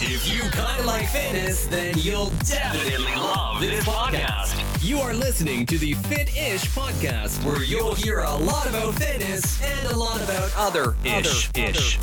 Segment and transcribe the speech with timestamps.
[0.00, 4.54] If you kind of like fitness, then you'll definitely love this podcast.
[4.80, 9.60] You are listening to the Fit Ish podcast, where you'll hear a lot about fitness
[9.60, 11.98] and a lot about other ish ish.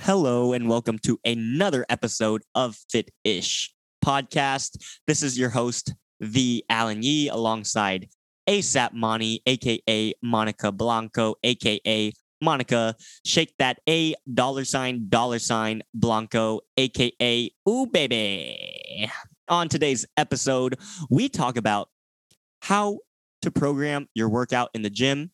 [0.00, 3.72] Hello and welcome to another episode of Fit Ish
[4.04, 4.76] podcast.
[5.06, 8.10] This is your host, the Alan Yee, alongside
[8.46, 12.96] ASAP Money, aka Monica Blanco, aka Monica.
[13.24, 19.10] Shake that A dollar sign dollar sign Blanco, aka Ooh Baby.
[19.48, 20.78] On today's episode,
[21.10, 21.88] we talk about
[22.62, 22.98] how
[23.42, 25.30] to program your workout in the gym,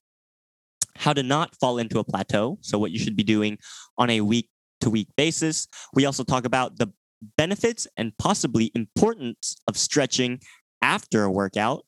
[0.96, 2.58] how to not fall into a plateau.
[2.60, 3.58] So, what you should be doing
[3.98, 4.48] on a week
[4.80, 5.68] to week basis.
[5.94, 6.92] We also talk about the
[7.36, 10.40] benefits and possibly importance of stretching
[10.82, 11.84] after a workout.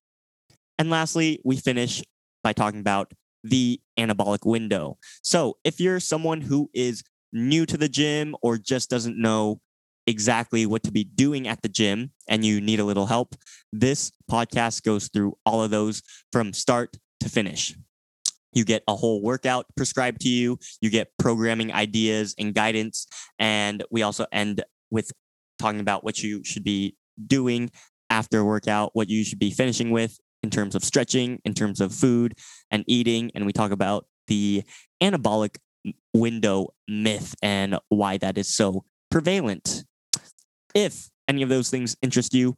[0.79, 2.03] And lastly, we finish
[2.43, 3.13] by talking about
[3.45, 4.99] the anabolic window.
[5.23, 9.61] So, if you're someone who is new to the gym or just doesn't know
[10.07, 13.35] exactly what to be doing at the gym and you need a little help,
[13.73, 17.75] this podcast goes through all of those from start to finish.
[18.53, 20.59] You get a whole workout prescribed to you.
[20.81, 23.07] You get programming ideas and guidance.
[23.39, 25.11] And we also end with
[25.59, 26.97] talking about what you should be
[27.27, 27.71] doing
[28.11, 31.95] after workout, what you should be finishing with in terms of stretching, in terms of
[31.95, 32.35] food
[32.71, 33.31] and eating.
[33.35, 34.63] And we talk about the
[35.03, 35.57] anabolic
[36.15, 39.85] window myth and why that is so prevalent.
[40.75, 42.57] If any of those things interest you,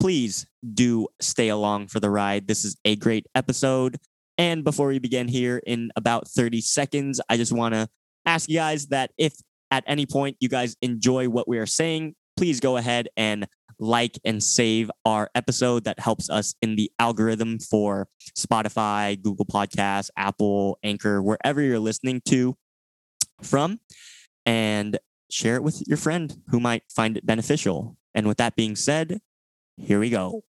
[0.00, 2.46] please do stay along for the ride.
[2.46, 3.98] This is a great episode.
[4.36, 7.88] And before we begin here in about 30 seconds, I just want to
[8.24, 9.34] ask you guys that if
[9.70, 13.48] at any point you guys enjoy what we are saying, please go ahead and
[13.78, 15.84] like and save our episode.
[15.84, 22.20] That helps us in the algorithm for Spotify, Google Podcasts, Apple, Anchor, wherever you're listening
[22.28, 22.56] to
[23.42, 23.80] from,
[24.46, 24.98] and
[25.30, 27.96] share it with your friend who might find it beneficial.
[28.14, 29.20] And with that being said,
[29.76, 30.42] here we go.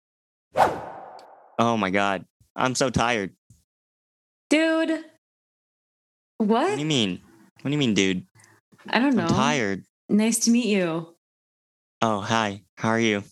[1.60, 2.26] Oh my God.
[2.56, 3.36] I'm so tired.
[4.50, 5.04] Dude.
[6.38, 6.50] What?
[6.50, 7.22] What do you mean?
[7.62, 8.26] What do you mean, dude?
[8.88, 9.24] I don't know.
[9.24, 9.84] I'm tired.
[10.08, 11.17] Nice to meet you.
[12.02, 12.62] Oh, hi.
[12.76, 13.24] How are you?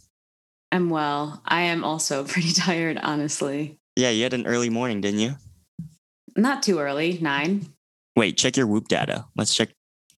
[0.71, 1.41] I'm well.
[1.45, 3.79] I am also pretty tired, honestly.
[3.95, 5.35] Yeah, you had an early morning, didn't you?
[6.35, 7.67] Not too early, nine.
[8.15, 9.25] Wait, check your Whoop data.
[9.35, 9.69] Let's check.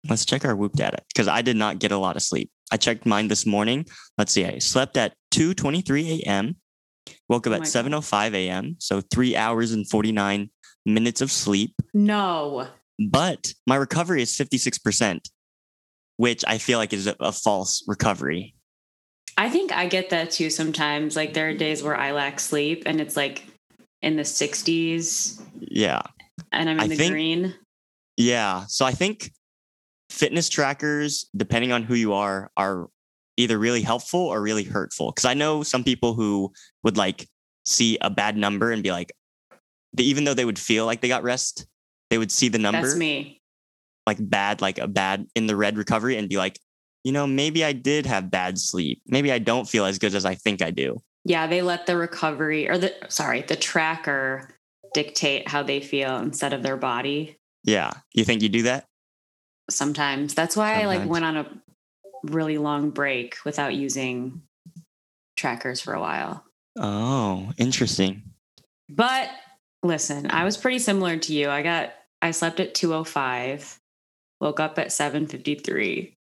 [0.08, 2.52] Let's check our Whoop data because I did not get a lot of sleep.
[2.72, 3.86] I checked mine this morning.
[4.18, 4.46] Let's see.
[4.46, 6.56] I slept at 2:23 a.m.
[7.28, 8.04] Woke up Oh at my God.
[8.04, 8.76] 7:05 a.m.
[8.80, 10.50] So three hours and 49
[10.86, 11.74] minutes of sleep.
[11.94, 12.68] No.
[13.10, 15.20] But my recovery is 56%,
[16.18, 18.56] which I feel like is a, a false recovery.
[19.38, 21.16] I think I get that too sometimes.
[21.16, 23.46] Like there are days where I lack sleep and it's like
[24.02, 26.02] in the 60s Yeah.
[26.52, 27.54] and I'm in I the think- green.
[28.18, 28.64] Yeah.
[28.68, 29.32] So I think
[30.10, 32.88] fitness trackers, depending on who you are, are
[33.36, 35.12] either really helpful or really hurtful.
[35.12, 37.28] Cause I know some people who would like
[37.66, 39.12] see a bad number and be like,
[40.00, 41.68] even though they would feel like they got rest,
[42.10, 43.42] they would see the number That's me.
[44.08, 46.60] Like bad, like a bad in the red recovery and be like,
[47.04, 49.02] you know, maybe I did have bad sleep.
[49.08, 51.00] Maybe I don't feel as good as I think I do.
[51.24, 54.50] Yeah, they let the recovery or the sorry, the tracker
[54.94, 57.38] dictate how they feel instead of their body.
[57.64, 57.92] Yeah.
[58.14, 58.86] You think you do that?
[59.70, 60.34] Sometimes.
[60.34, 61.62] That's why I like went on a
[62.24, 64.42] really long break without using
[65.36, 66.44] trackers for a while.
[66.78, 68.24] Oh, interesting.
[68.90, 69.30] But
[69.84, 71.50] listen, I was pretty similar to you.
[71.50, 73.80] I got I slept at 205,
[74.42, 76.18] woke up at 753.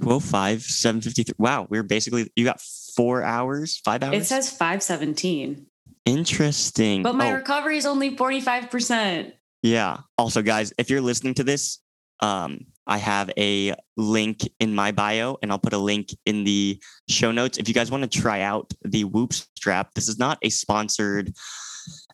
[0.00, 1.34] 205, 753.
[1.38, 1.66] Wow.
[1.68, 4.14] We're basically, you got four hours, five hours?
[4.16, 5.66] It says 517.
[6.06, 7.02] Interesting.
[7.02, 9.32] But my Oh, recovery is only 45%.
[9.62, 9.98] yeah.
[10.16, 11.80] Also, guys, if you're listening to this,
[12.20, 16.80] um, I have a link in my bio, and I'll put a link in the
[17.08, 17.58] show notes.
[17.58, 21.34] If you guys want to try out the Whoop strap, this is not a sponsored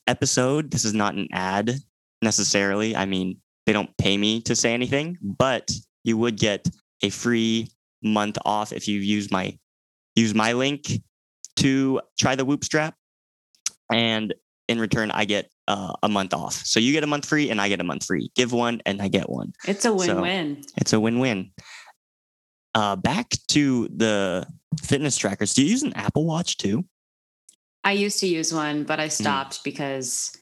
[0.07, 0.71] episode.
[0.71, 1.75] This is not an ad
[2.23, 2.97] necessarily.
[2.97, 5.71] I mean, they don't pay me to say anything, but
[6.05, 6.69] you would get
[7.03, 7.69] a free
[8.03, 9.57] month off if you use my
[10.15, 10.91] use my link
[11.57, 12.95] to try the Whoop strap.
[13.91, 14.35] And
[14.69, 16.55] in return, I get uh, a month off.
[16.55, 18.31] So you get a month free and I get a month free.
[18.35, 19.53] Give one and I get one.
[19.67, 20.63] It's a win-win.
[20.77, 21.51] It's a win win.
[22.75, 24.47] Uh, back to the
[24.83, 25.55] fitness trackers.
[25.55, 26.85] Do you use an Apple Watch too?
[27.85, 28.83] I used to use one, Hmm.
[28.85, 30.37] but I stopped because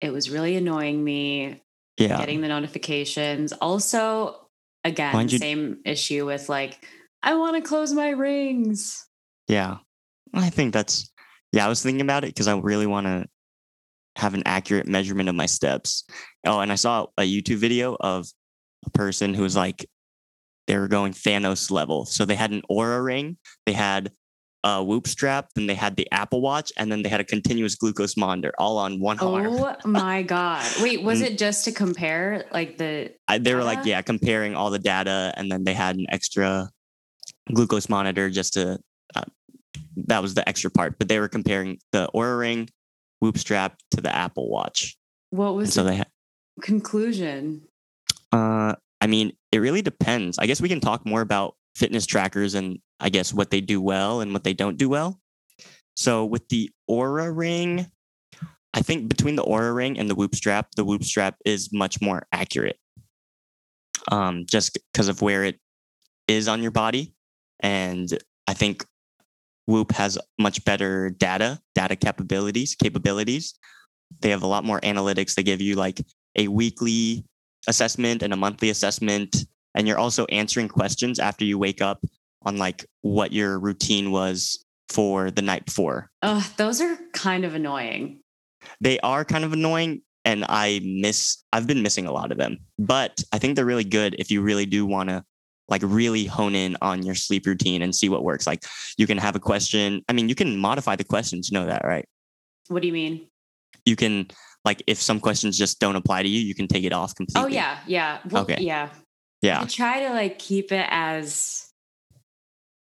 [0.00, 1.62] it was really annoying me
[2.00, 2.18] Yeah.
[2.18, 3.52] getting the notifications.
[3.52, 4.48] Also,
[4.84, 6.84] again, you- same issue with like,
[7.22, 9.06] I want to close my rings.
[9.46, 9.78] Yeah.
[10.32, 11.12] I think that's,
[11.52, 13.26] yeah, I was thinking about it because I really want to
[14.16, 16.04] have an accurate measurement of my steps.
[16.46, 18.28] Oh, and I saw a YouTube video of
[18.86, 19.86] a person who was like
[20.66, 22.06] they were going Thanos level.
[22.06, 23.36] So they had an Oura ring,
[23.66, 24.12] they had
[24.64, 27.74] a Whoop strap, then they had the Apple Watch, and then they had a continuous
[27.74, 29.46] glucose monitor, all on one arm.
[29.48, 30.64] Oh my god!
[30.82, 31.26] Wait, was Mm.
[31.26, 33.12] it just to compare like the?
[33.28, 36.68] I, they were like, yeah, comparing all the data, and then they had an extra
[37.52, 38.78] glucose monitor just to.
[39.14, 39.22] Uh,
[40.06, 42.68] that was the extra part, but they were comparing the Oura ring,
[43.20, 44.96] Whoop strap to the Apple Watch,
[45.30, 45.96] What and was so the they.
[45.98, 46.04] Ha-
[46.60, 47.62] conclusion?
[48.32, 50.38] uh, I mean, it really depends.
[50.38, 53.80] I guess we can talk more about fitness trackers and I guess what they do
[53.80, 55.20] well and what they don't do well.
[55.96, 57.86] So with the Oura ring,
[58.72, 62.00] I think between the Oura ring and the Whoop strap, the Whoop strap is much
[62.00, 62.78] more accurate.
[64.10, 65.58] Um, just because of where it
[66.26, 67.14] is on your body,
[67.60, 68.08] and
[68.46, 68.84] I think
[69.66, 73.54] Whoop has much better data, data capabilities, capabilities.
[74.20, 75.34] They have a lot more analytics.
[75.34, 76.00] They give you like
[76.36, 77.24] a weekly
[77.68, 79.44] assessment and a monthly assessment,
[79.74, 82.04] and you're also answering questions after you wake up
[82.42, 86.10] on like what your routine was for the night before.
[86.22, 88.20] Oh, those are kind of annoying.
[88.80, 92.58] They are kind of annoying and I miss I've been missing a lot of them.
[92.78, 95.24] But I think they're really good if you really do want to
[95.68, 98.46] like really hone in on your sleep routine and see what works.
[98.46, 98.64] Like
[98.98, 100.02] you can have a question.
[100.08, 102.06] I mean, you can modify the questions, you know that, right?
[102.68, 103.28] What do you mean?
[103.86, 104.28] You can
[104.64, 107.16] like if some questions just don't apply to you, you can take it off oh,
[107.16, 107.52] completely.
[107.52, 108.18] Oh yeah, yeah.
[108.28, 108.58] Well, Okay.
[108.60, 108.90] Yeah.
[109.42, 109.62] Yeah.
[109.62, 111.66] I try to like keep it as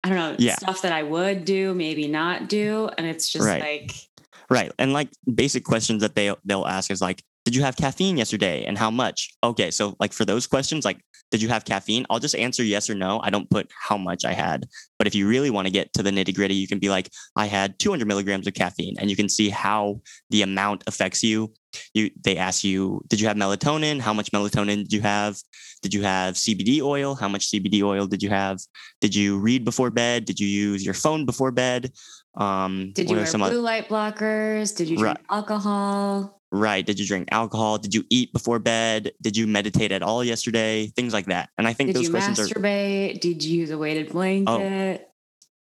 [0.05, 0.56] I don't know, Yeah.
[0.56, 2.91] stuff that I would do, maybe not do.
[2.99, 3.61] And it's just Right.
[3.61, 3.94] like
[4.50, 4.73] Right.
[4.79, 8.65] And like basic questions that they they'll ask is like, did you have caffeine yesterday
[8.65, 9.35] and how much?
[9.43, 11.00] Okay, so like for those questions, like,
[11.31, 12.05] did you have caffeine?
[12.11, 13.21] I'll just answer yes or no.
[13.23, 14.67] I don't put how much I had.
[14.99, 17.11] But if you really want to get to the nitty gritty, you can be like,
[17.35, 21.53] I had 200 milligrams of caffeine, and you can see how the amount affects you.
[21.94, 23.99] You they ask you, did you have melatonin?
[23.99, 25.39] How much melatonin did you have?
[25.81, 27.15] Did you have CBD oil?
[27.15, 28.61] How much CBD oil did you have?
[29.00, 30.27] Did you read before bed?
[30.27, 31.93] Did you use your phone before bed?
[32.35, 34.77] Um, did you wear some blue light blockers?
[34.77, 35.27] Did you drink Right.
[35.31, 36.42] alcohol?
[36.54, 36.84] Right.
[36.84, 37.78] Did you drink alcohol?
[37.78, 39.12] Did you eat before bed?
[39.22, 40.88] Did you meditate at all yesterday?
[40.88, 41.49] Things like that.
[41.56, 42.46] And I think Did those you questions are Oh.
[42.46, 43.20] masturbate?
[43.20, 45.08] Did you use a weighted blanket?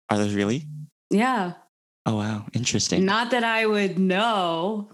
[0.09, 0.15] Oh.
[0.15, 0.65] are those really?
[1.11, 1.53] Yeah.
[2.07, 3.05] Oh wow, interesting.
[3.05, 4.89] Not that I would know.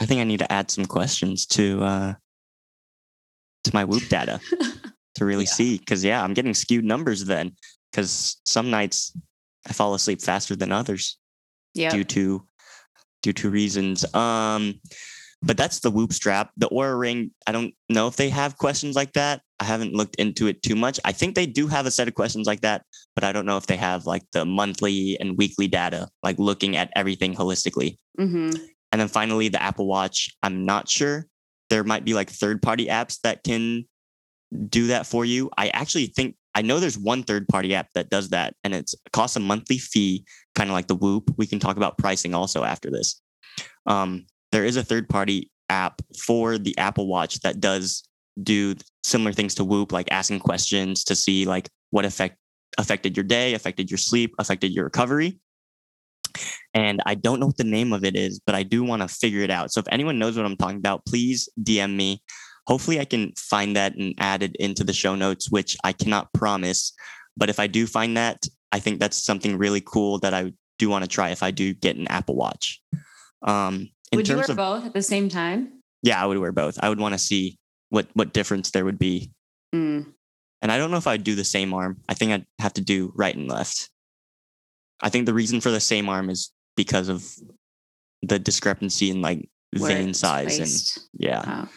[0.00, 2.14] I think I need to add some questions to uh
[3.64, 4.40] to my Whoop data
[5.16, 5.50] to really Yeah.
[5.50, 7.52] see because yeah, I'm getting skewed numbers then
[7.92, 9.12] because some nights
[9.68, 11.18] I fall asleep faster than others
[11.74, 11.90] yeah.
[11.90, 12.46] due to
[13.24, 14.04] due to reasons.
[14.14, 14.80] Um,
[15.42, 16.50] but that's the Whoop strap.
[16.58, 17.30] The Oura Ring.
[17.46, 19.40] I don't know if they have questions like that.
[19.60, 21.00] I haven't looked into it too much.
[21.04, 22.84] I think they do have a set of questions like that,
[23.14, 26.76] but I don't know if they have like the monthly and weekly data, like looking
[26.76, 27.96] at everything holistically.
[28.18, 28.50] hmm
[28.92, 30.30] And then finally, the Apple Watch.
[30.42, 31.26] I'm not sure.
[31.70, 33.86] There might be like third party apps that can
[34.68, 35.50] do that for you.
[35.56, 38.94] I actually think I know there's one third party app that does that, and it's
[38.94, 40.24] it costs a monthly fee,
[40.54, 41.34] kind of like the Whoop.
[41.36, 43.20] We can talk about pricing also after this.
[43.86, 48.08] Um, there is a third party app for the Apple Watch that does
[48.42, 52.36] do similar things to Whoop, like asking questions to see like what effect
[52.78, 55.38] affected your day, affected your sleep, affected your recovery.
[56.72, 59.08] And I don't know what the name of it is, but I do want to
[59.08, 59.72] figure it out.
[59.72, 62.20] So if anyone knows what I'm talking about, please DM me.
[62.66, 66.32] Hopefully, I can find that and add it into the show notes, which I cannot
[66.32, 66.92] promise.
[67.36, 70.88] But if I do find that, I think that's something really cool that I do
[70.88, 72.80] want to try if I do get an Apple Watch.
[73.46, 75.80] Um, in Would you wear of both at the same time?
[76.02, 76.78] yeah, I would wear both.
[76.80, 77.58] I would want to see
[77.88, 79.32] what what difference there would be.
[79.74, 80.12] Mm.
[80.62, 82.00] And I don't know if I'd do the same arm.
[82.08, 83.90] I think I'd have to do right and left.
[85.02, 87.26] I think the reason for the same arm is because of
[88.22, 89.48] the discrepancy in like
[89.78, 91.42] Where vein size and yeah.
[91.46, 91.68] Oh.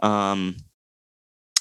[0.00, 0.56] Um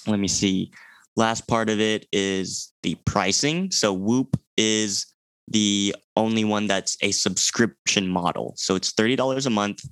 [0.06, 0.72] let me see.
[1.15, 3.72] Last part of it is the pricing.
[3.72, 5.06] So Whoop is
[5.50, 8.53] the only one that's a subscription model.
[8.58, 9.84] So it's $30 a month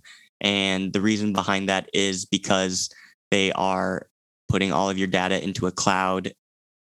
[0.41, 2.89] and the reason behind that is because
[3.31, 4.07] they are
[4.47, 6.33] putting all of your data into a cloud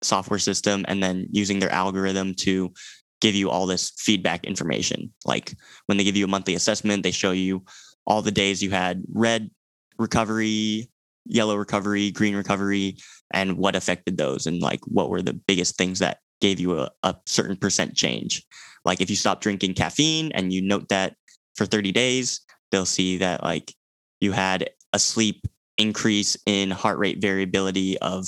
[0.03, 2.73] software system and then using their algorithm to
[3.21, 5.13] give you all this feedback information.
[5.25, 5.55] Like
[5.87, 7.65] when they give you a monthly assessment, they show you
[8.07, 9.51] all the days you had red
[9.99, 10.89] recovery,
[11.29, 12.97] yellow recovery, green recovery,
[13.33, 16.91] and what affected those and like what were the biggest things that gave you a,
[17.03, 18.45] a certain percent change.
[18.85, 21.15] Like if you stop drinking caffeine and you note that
[21.57, 23.75] for 30 days, they'll see that like
[24.21, 28.27] you had a sleep increase in heart rate variability of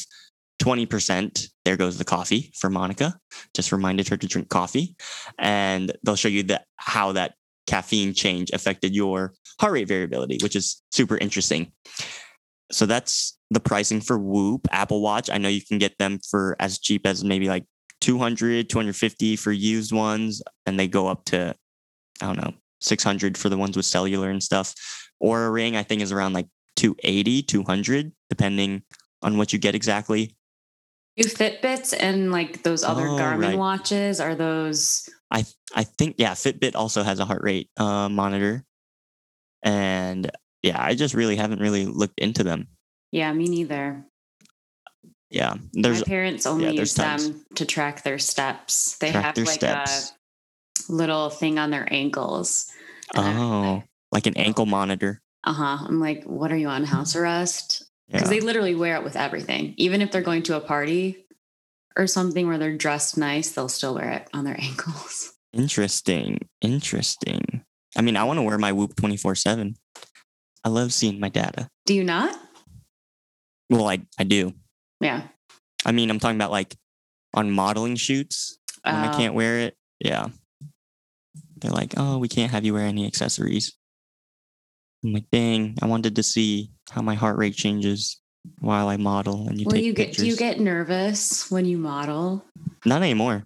[0.62, 1.49] 20%.
[1.64, 3.19] There goes the coffee for Monica.
[3.54, 4.95] Just reminded her to drink coffee.
[5.38, 7.35] And they'll show you that how that
[7.66, 11.73] caffeine change affected your heart rate variability, which is super interesting.
[12.70, 15.28] So that's the pricing for Whoop Apple Watch.
[15.30, 17.64] I know you can get them for as cheap as maybe like
[18.00, 21.54] 200, 250 for used ones, and they go up to,
[22.22, 24.74] I don't know, 600 for the ones with cellular and stuff.
[25.22, 26.46] Oura ring, I think, is around like
[26.76, 28.82] 280, 200, depending
[29.22, 30.34] on what you get exactly.
[31.16, 33.58] Do Fitbits and like those other Oh, Garmin right.
[33.58, 35.08] watches are those?
[35.30, 38.64] I I think yeah, Fitbit also has a heart rate uh, monitor,
[39.62, 40.30] and
[40.62, 42.69] yeah, I just really haven't really looked into them.
[43.12, 44.05] Yeah, me neither.
[45.31, 48.97] Yeah, there's My parents only there's use them to track their steps.
[48.99, 50.12] They Track have like steps.
[50.88, 52.67] a little thing on their ankles.
[53.17, 55.21] oh like an ankle monitor.
[55.45, 55.85] Uh huh.
[55.87, 57.85] I'm like, what are you on house arrest?
[58.11, 58.38] Because Yeah.
[58.38, 59.75] they literally wear it with everything.
[59.76, 61.26] Even if they're going to a party
[61.97, 65.33] or something where they're dressed nice, they'll still wear it on their ankles.
[65.52, 66.38] Interesting.
[66.61, 67.64] Interesting.
[67.97, 69.76] I mean, I want to wear my Whoop 24 7.
[70.64, 71.69] I love seeing my data.
[71.87, 72.37] Do you not?
[73.71, 74.52] Well, I, I do.
[75.00, 75.23] Yeah.
[75.87, 76.75] I mean, I'm talking about like
[77.35, 79.76] on modeling shoots when I Uh, can't wear it.
[80.00, 80.29] Yeah.
[81.57, 83.75] They're like, oh, we can't have you wear any accessories.
[85.05, 88.21] I'm like, dang, I wanted to see how my heart rate changes
[88.61, 90.09] while I model and you Well, take you get.
[90.09, 90.25] pictures.
[90.25, 92.45] Do you get nervous when you model?
[92.85, 93.45] Not anymore.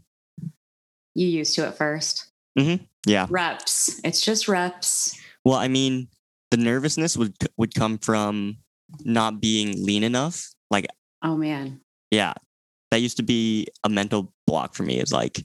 [1.14, 2.26] You used to at first.
[3.06, 3.26] Yeah.
[3.28, 4.00] Reps.
[4.02, 5.16] It's just reps.
[5.44, 6.08] Well, I mean,
[6.50, 8.58] the nervousness would would come from
[9.04, 10.50] not being lean enough.
[10.70, 10.86] Like
[11.22, 11.80] Oh man.
[12.10, 12.34] yeah
[12.90, 15.42] that used to be a mental block for me is like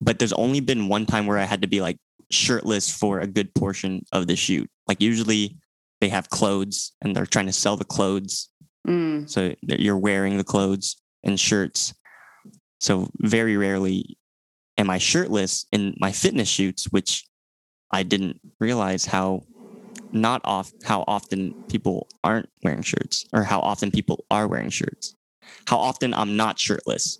[0.00, 1.96] but there's only been one time where i had to be like
[2.30, 5.56] shirtless for a good portion of the shoot like usually
[6.00, 8.48] they have clothes and they're trying to sell the clothes
[8.86, 9.28] Mm.
[9.28, 11.92] so that you're wearing the clothes and shirts
[12.80, 14.16] so very rarely
[14.78, 17.24] am i shirtless in my fitness shoots which
[17.90, 19.42] i didn't realize how
[20.12, 25.14] not off how often people aren't wearing shirts or how often people are wearing shirts.
[25.68, 27.18] How often i'm not shirtless.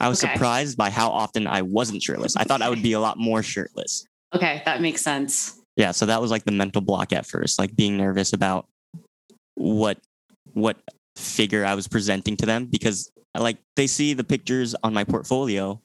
[0.00, 0.32] I was Okay.
[0.32, 2.36] surprised by how often i wasn't shirtless.
[2.36, 4.04] I thought i would be a lot more shirtless.
[4.34, 5.54] Okay, that makes sense.
[5.76, 8.66] yeah so that was like the mental block at first like being nervous about
[9.54, 9.98] what
[10.54, 10.76] what
[11.16, 15.80] figure i was presenting to them because like they see the pictures on my portfolio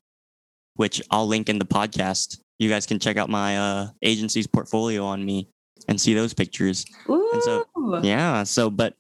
[0.76, 2.40] which i'll link in the podcast.
[2.60, 5.50] You guys can check out my uh agency's portfolio on me
[5.88, 7.30] and see those pictures Ooh.
[7.34, 7.66] And so-
[8.04, 8.94] yeah so but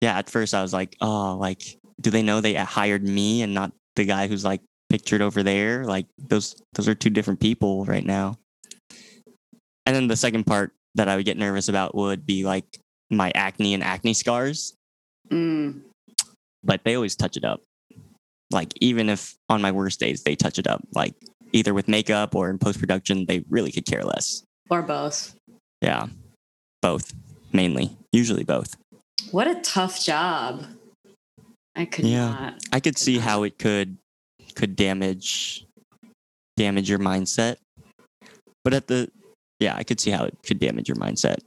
[0.00, 1.62] yeah at first i was like oh like
[2.00, 5.84] do they know they hired me and not the guy who's like pictured over there
[5.84, 8.36] like those those are two different people right now
[9.86, 12.64] and then the second part that i would get nervous about would be like
[13.10, 14.74] my acne and acne scars
[15.30, 15.82] Mm.
[16.64, 17.62] but they always touch it up
[18.50, 21.14] like even if on my worst days they touch it up like
[21.52, 25.36] either with makeup or in post-production they really could care less Or both.
[25.82, 26.06] Yeah
[26.82, 27.12] both
[27.52, 28.76] mainly usually both
[29.30, 30.64] What a tough job.
[31.76, 32.30] I could Yeah.
[32.30, 32.54] not.
[32.72, 33.96] I could see how it could
[34.54, 35.64] could damage
[36.56, 37.56] damage your mindset.
[38.64, 39.10] But at the
[39.60, 41.38] yeah, I could see how it could damage your mindset.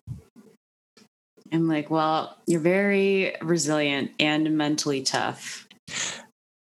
[1.52, 5.68] I'm like, well, you're very resilient and mentally tough.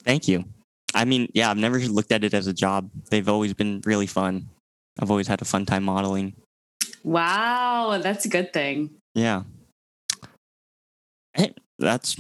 [0.04, 0.44] Thank you.
[0.94, 2.90] I mean, yeah, I've never looked at it as a job.
[3.10, 4.48] They've always been really fun.
[5.00, 6.34] I've always had a fun time modeling.
[7.04, 8.90] Wow, that's a good thing.
[9.14, 9.42] Yeah.
[11.34, 12.16] Hey, that's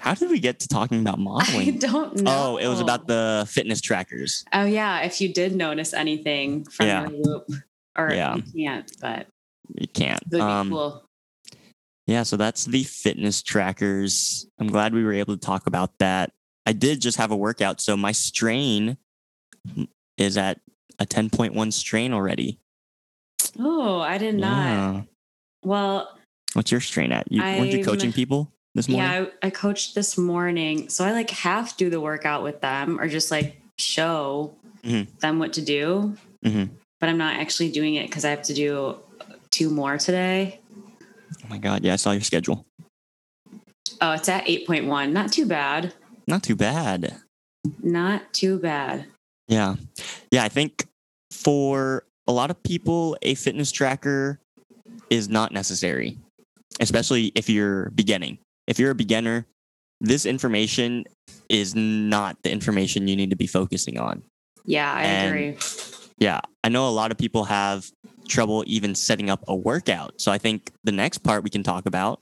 [0.00, 1.68] how did we get to talking about modeling?
[1.68, 2.54] I don't know.
[2.54, 4.44] Oh, it was about the fitness trackers.
[4.52, 7.08] Oh yeah, if you did notice anything from Yeah.
[7.08, 7.50] your Whoop,
[7.96, 8.36] or Yeah.
[8.36, 9.28] you can't, but
[9.74, 10.20] You can't.
[10.30, 11.04] would be Um, cool.
[12.06, 14.46] Yeah, so that's the fitness trackers.
[14.58, 16.32] I'm glad we were able to talk about that.
[16.66, 18.96] I did just have a workout, so my strain
[20.16, 20.60] is at
[20.98, 22.58] a 10.1 strain already.
[23.58, 25.06] Oh, I did not.
[25.64, 26.16] Well,
[26.54, 27.30] What's your strain at?
[27.30, 29.10] You weren't you coaching people this morning?
[29.10, 32.98] yeah, I, I coached this morning, so I like half do the workout with them,
[33.00, 35.06] or just like show Mhm.
[35.20, 36.16] them what to do.
[36.44, 36.70] Mhm.
[36.98, 38.96] But I'm not actually doing it because I have to do
[39.50, 40.60] two more today.
[41.44, 42.66] Oh my god, yeah, I saw your schedule.
[44.00, 45.12] Oh, it's at 8.1.
[45.12, 45.94] Not too bad.
[46.26, 47.16] Not too bad.
[47.82, 49.06] Not too bad.
[49.48, 49.76] Yeah.
[50.30, 50.86] Yeah, I think
[51.32, 54.40] for a lot of people, a fitness tracker
[55.08, 56.18] is not necessary,
[56.80, 58.38] especially if you're beginning.
[58.66, 59.46] If you're a beginner,
[60.00, 61.04] this information
[61.48, 64.22] is not the information you need to be focusing on.
[64.64, 65.56] Yeah, I And- agree.
[66.18, 67.90] Yeah, I know a lot of people have
[68.28, 70.20] trouble even setting up a workout.
[70.20, 72.20] So I think the next part we can talk about,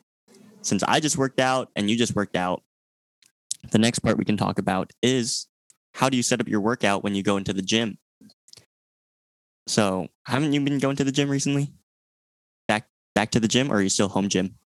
[0.62, 2.62] since I just worked out and you just worked out,
[3.72, 5.48] the next part we can talk about is
[5.94, 7.98] how do you set up your workout when you go into the gym?
[9.68, 11.72] So haven't you been going to the gym recently?
[12.66, 14.56] Back back to the gym or are you still home gym?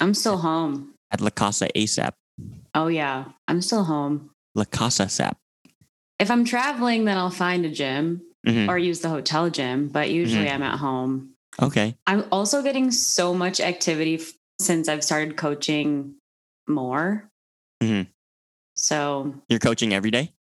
[0.00, 0.94] I'm still home.
[1.10, 2.12] at La Casa ASAP.
[2.74, 4.30] Oh yeah, I'm still home.
[4.54, 5.36] La Casa SAP.
[6.18, 8.68] If I'm traveling, then I'll find a gym Mhm.
[8.68, 10.54] or use the hotel gym, but usually Mm-hmm.
[10.62, 11.34] I'm at home.
[11.60, 11.96] Okay.
[12.06, 16.16] I'm also getting so much activity f- since I've started coaching
[16.68, 17.28] more.
[17.82, 18.08] Mhm.
[18.74, 20.34] So You're coaching every day?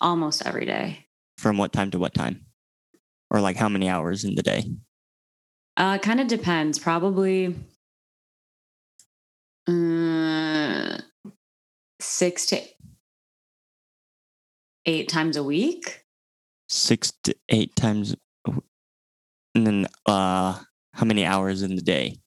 [0.00, 1.06] almost every day.
[1.38, 2.46] From what time to what time?
[3.30, 4.64] Or like how many hours in the day?
[5.76, 6.78] Uh, kind of depends.
[6.78, 7.54] Probably
[9.66, 10.98] uh,
[12.00, 12.60] six to
[14.86, 16.04] eight times a week.
[16.68, 18.16] Six to eight times.
[19.54, 20.58] And then uh,
[20.92, 22.18] how many hours in the day?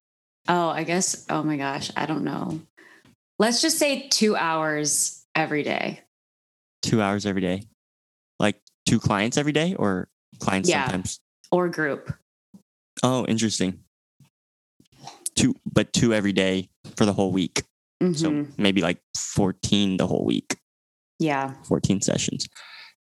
[0.48, 1.26] Oh, I guess.
[1.30, 2.62] Oh my gosh, I don't know.
[3.40, 6.02] Let's just say two hours every day.
[6.82, 7.64] Two hours every day?
[8.40, 10.86] Like two clients every day or clients Yeah.
[10.86, 11.20] sometimes?
[11.52, 12.12] or group.
[13.04, 13.80] Oh, interesting.
[15.36, 17.64] Two, but two every day for the whole week.
[18.02, 18.58] So Mhm.
[18.58, 20.58] maybe like 14 the whole week,
[21.20, 21.54] yeah.
[21.64, 22.48] 14 sessions.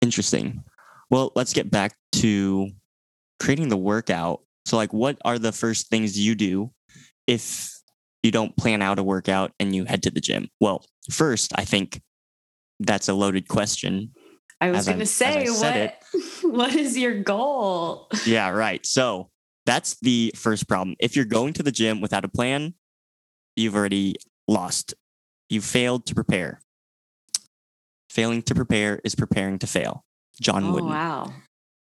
[0.01, 0.65] Interesting.
[1.11, 2.71] Well, let's get back to
[3.39, 4.43] creating the workout.
[4.67, 6.73] So, like, what are the first things you do
[7.29, 7.71] if
[8.25, 10.49] you don't plan out a workout and you head to the gym?
[10.61, 12.03] Well, first, I think
[12.81, 14.13] that's a loaded question.
[14.61, 15.95] I was going to say, what,
[16.43, 18.09] what is your goal?
[18.27, 18.85] Yeah, right.
[18.85, 19.31] So,
[19.67, 20.97] that's the first problem.
[20.99, 22.75] If you're going to the gym without a plan,
[23.55, 24.17] you've already
[24.49, 24.95] lost.
[25.51, 26.61] You failed to prepare.
[28.11, 30.05] Failing to prepare is preparing to fail.
[30.41, 30.89] John Oh, Wooden.
[30.89, 31.33] wow.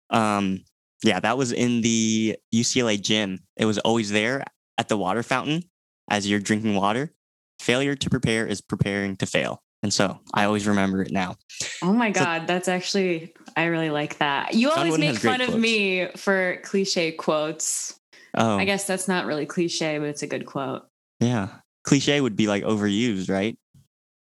[0.10, 0.64] Um,
[1.04, 3.40] yeah, that was in the UCLA gym.
[3.56, 4.44] It was always there
[4.78, 5.64] at the water fountain
[6.10, 7.14] as you're drinking water.
[7.60, 9.62] Failure to prepare is preparing to fail.
[9.84, 11.36] And so I always remember it now.
[11.82, 12.48] Oh my So- God.
[12.48, 14.54] That's actually, I really like that.
[14.54, 18.00] You John always Wooden make fun of me for cliche quotes.
[18.36, 20.84] Oh, I guess that's not really cliche, but it's a good quote.
[21.20, 21.48] yeah.
[21.84, 23.58] Cliche would be like overused, right?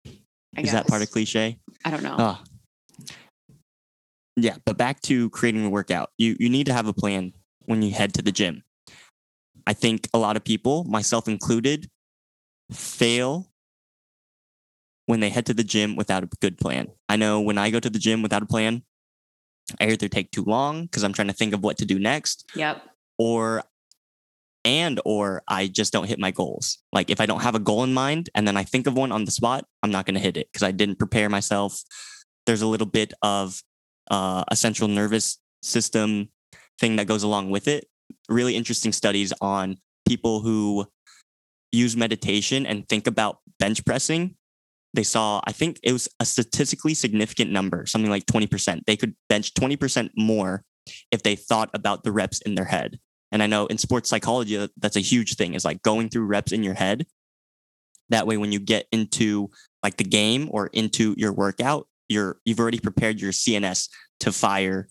[0.07, 1.59] I Is that part of cliche?
[1.83, 2.15] I don't know.
[2.17, 2.43] Oh.
[4.37, 6.11] Yeah, but back to creating a workout.
[6.17, 7.33] You you need to have a plan
[7.65, 8.63] when you head to the gym.
[9.67, 11.89] I think a lot of people, myself included,
[12.71, 13.50] fail
[15.05, 16.87] when they head to the gym without a good plan.
[17.09, 18.83] I know when I go to the gym without a plan,
[19.79, 22.45] I either take too long because I'm trying to think of what to do next,
[22.55, 22.81] Yep.
[23.17, 23.63] or
[24.63, 26.77] and or I just don't hit my goals.
[26.93, 29.11] Like if I don't have a goal in mind and then I think of one
[29.11, 31.81] on the spot, I'm not going to hit it because I didn't prepare myself.
[32.45, 33.61] There's a little bit of
[34.11, 36.29] uh, a central nervous system
[36.79, 37.87] thing that goes along with it.
[38.29, 40.85] Really interesting studies on people who
[41.71, 44.35] use meditation and think about bench pressing.
[44.93, 48.81] They saw, I think it was a statistically significant number, something like 20%.
[48.85, 50.63] They could bench 20% more
[51.11, 52.99] if they thought about the reps in their head.
[53.31, 56.51] And I know in sports psychology, that's a huge thing is like going through reps
[56.51, 57.05] in your head.
[58.09, 59.49] That way, when you get into
[59.81, 63.87] like the game or into your workout, you're you've already prepared your CNS
[64.19, 64.89] to fire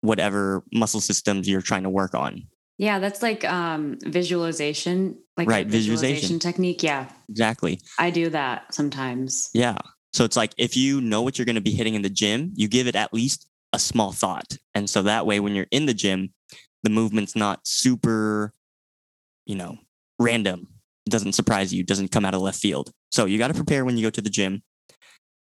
[0.00, 2.48] whatever muscle systems you're trying to work on.
[2.78, 6.38] Yeah, that's like um visualization, like Right, visualization.
[6.38, 6.82] technique.
[6.82, 7.80] Yeah, Exactly.
[7.98, 9.50] I do that sometimes.
[9.52, 9.76] Yeah.
[10.12, 12.52] So it's like if you know what you're going to be hitting in the gym,
[12.54, 14.56] you give it at least a small thought.
[14.74, 16.32] And so that way, when you're in the gym,
[16.82, 18.54] the movement's not super,
[19.44, 19.76] you know,
[20.18, 20.68] random.
[21.06, 22.90] It doesn't surprise you, doesn't come out of left field.
[23.10, 24.62] So you got to prepare when you go to the gym.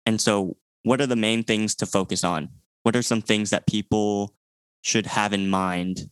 [0.05, 2.49] And so, what are the main things to focus on?
[2.83, 4.35] What are some things that people
[4.81, 6.09] should have in mind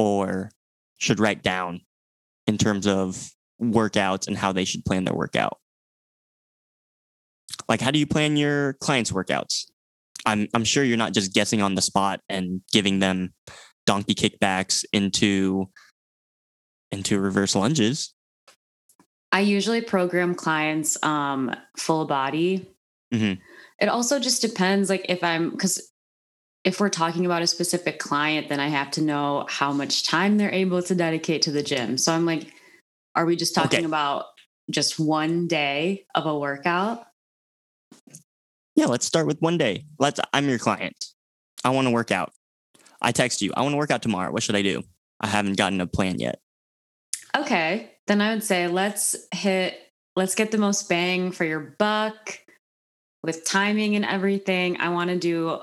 [0.00, 0.50] or
[0.96, 1.82] should write down
[2.46, 5.58] in terms of workouts and how they should plan their workout?
[7.68, 9.66] like how do you plan your clients workouts
[10.24, 13.34] i'm i'm sure you're not just guessing on the spot and giving them
[13.86, 15.68] donkey kickbacks into
[16.90, 18.14] into reverse lunges
[19.32, 22.68] I usually program clients um full body.
[23.12, 23.38] Mhm.
[23.80, 25.89] It also just depends, like if I'm because
[26.64, 30.36] if we're talking about a specific client, then I have to know how much time
[30.36, 31.96] they're able to dedicate to the gym.
[31.96, 32.52] So I'm like,
[33.14, 33.84] are we just talking Okay.
[33.84, 34.26] about
[34.70, 37.06] just one day of a workout?
[38.76, 41.06] yeah let's start with one day let's i'm your client
[41.64, 42.32] i want to work out
[43.02, 44.80] i text you i want to work out tomorrow what should i do
[45.20, 46.40] i haven't gotten a plan yet
[47.36, 47.92] Okay.
[48.06, 49.78] Then I would say let's hit,
[50.16, 52.38] let's get the most bang for your buck
[53.22, 54.80] with timing and everything.
[54.80, 55.60] I want to do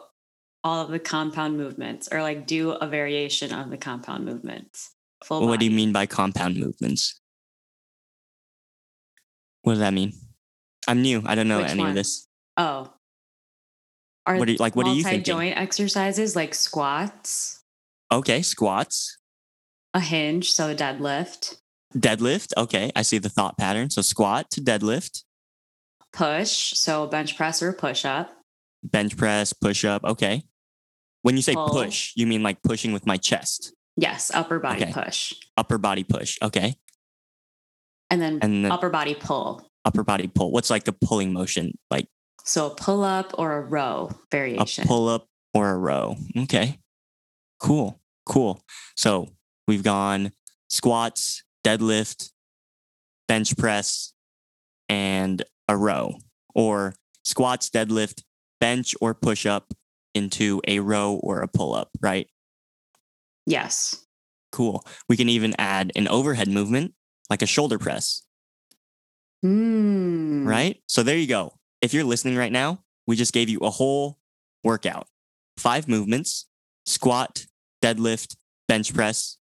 [0.67, 4.91] all of the compound movements or like do a variation of the compound movements.
[5.23, 7.19] Full what do you mean by compound movements
[9.63, 10.13] what does that mean
[10.87, 12.91] i'm new i don't know Which any of this Oh.
[14.25, 15.33] Are What do you- like, what are you thinking?
[15.35, 17.63] Multi-joint exercises like squats,
[18.11, 19.17] okay squats
[19.93, 21.57] a hinge, so a deadlift,
[21.95, 22.51] Deadlift.
[22.57, 22.91] Okay.
[22.95, 23.89] I see the thought pattern.
[23.89, 25.23] So squat to deadlift,
[26.13, 28.29] Push, so bench press or push up.
[28.83, 30.03] bench press, push up.
[30.03, 30.43] Okay.
[31.27, 31.67] When you say Pull.
[31.67, 34.93] push, you mean like pushing with my chest, Yes, upper body Okay.
[34.93, 35.33] push.
[35.57, 36.37] upper body push.
[36.41, 36.75] Okay.
[38.09, 39.69] And then And then upper body pull.
[39.83, 40.51] upper body pull.
[40.53, 41.77] What's like a pulling motion?
[41.91, 42.07] Like
[42.45, 44.85] So a pull up or a row variation.
[44.85, 46.15] a pull up or a row.
[46.37, 46.79] Okay.
[47.59, 47.99] Cool.
[48.25, 48.61] Cool.
[48.95, 49.27] So
[49.67, 50.31] we've gone
[50.69, 52.31] squats, deadlift,
[53.27, 54.13] bench press,
[54.87, 56.19] and a row,
[56.55, 56.93] or
[57.25, 58.23] squats, deadlift,
[58.61, 59.73] bench or push up
[60.17, 62.27] into a row or a pull up, right?
[63.45, 63.95] Yes.
[64.51, 64.83] Cool.
[65.07, 66.93] We can even add an overhead movement
[67.29, 68.23] like a shoulder press,
[69.45, 70.45] Mm.
[70.45, 70.81] right?
[70.87, 71.53] So there you go.
[71.81, 74.17] If you're listening right now, we just gave you a whole
[74.63, 75.07] workout.
[75.57, 76.47] Five movements
[76.85, 77.45] squat,
[77.83, 78.35] deadlift,
[78.67, 79.37] bench press,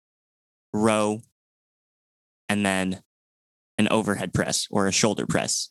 [0.72, 1.20] row,
[2.48, 3.02] and then
[3.78, 5.70] an overhead press or a shoulder press.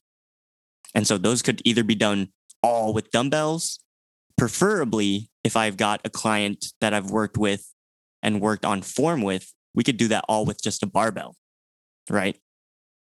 [0.96, 2.30] And so those could either be done
[2.62, 3.80] all with dumbbells,
[4.48, 7.66] preferably if I've got a client that I've worked with
[8.22, 11.36] and worked on form with, we could do that all with just a barbell,
[12.10, 12.38] right?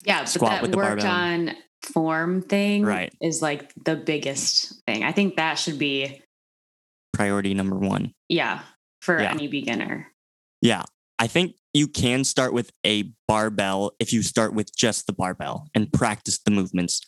[0.04, 1.10] Yeah, but Squat that with the worked barbell.
[1.50, 3.14] on form thing Right.
[3.22, 5.02] is like the biggest thing.
[5.02, 6.20] I think that should be,
[7.14, 8.12] Priority number one.
[8.28, 8.60] yeah,
[9.00, 9.30] for Yeah.
[9.30, 10.12] any beginner.
[10.60, 10.82] Yeah.
[11.18, 15.68] I think you can start with a barbell if you start with just the barbell
[15.74, 17.00] and practice the movements.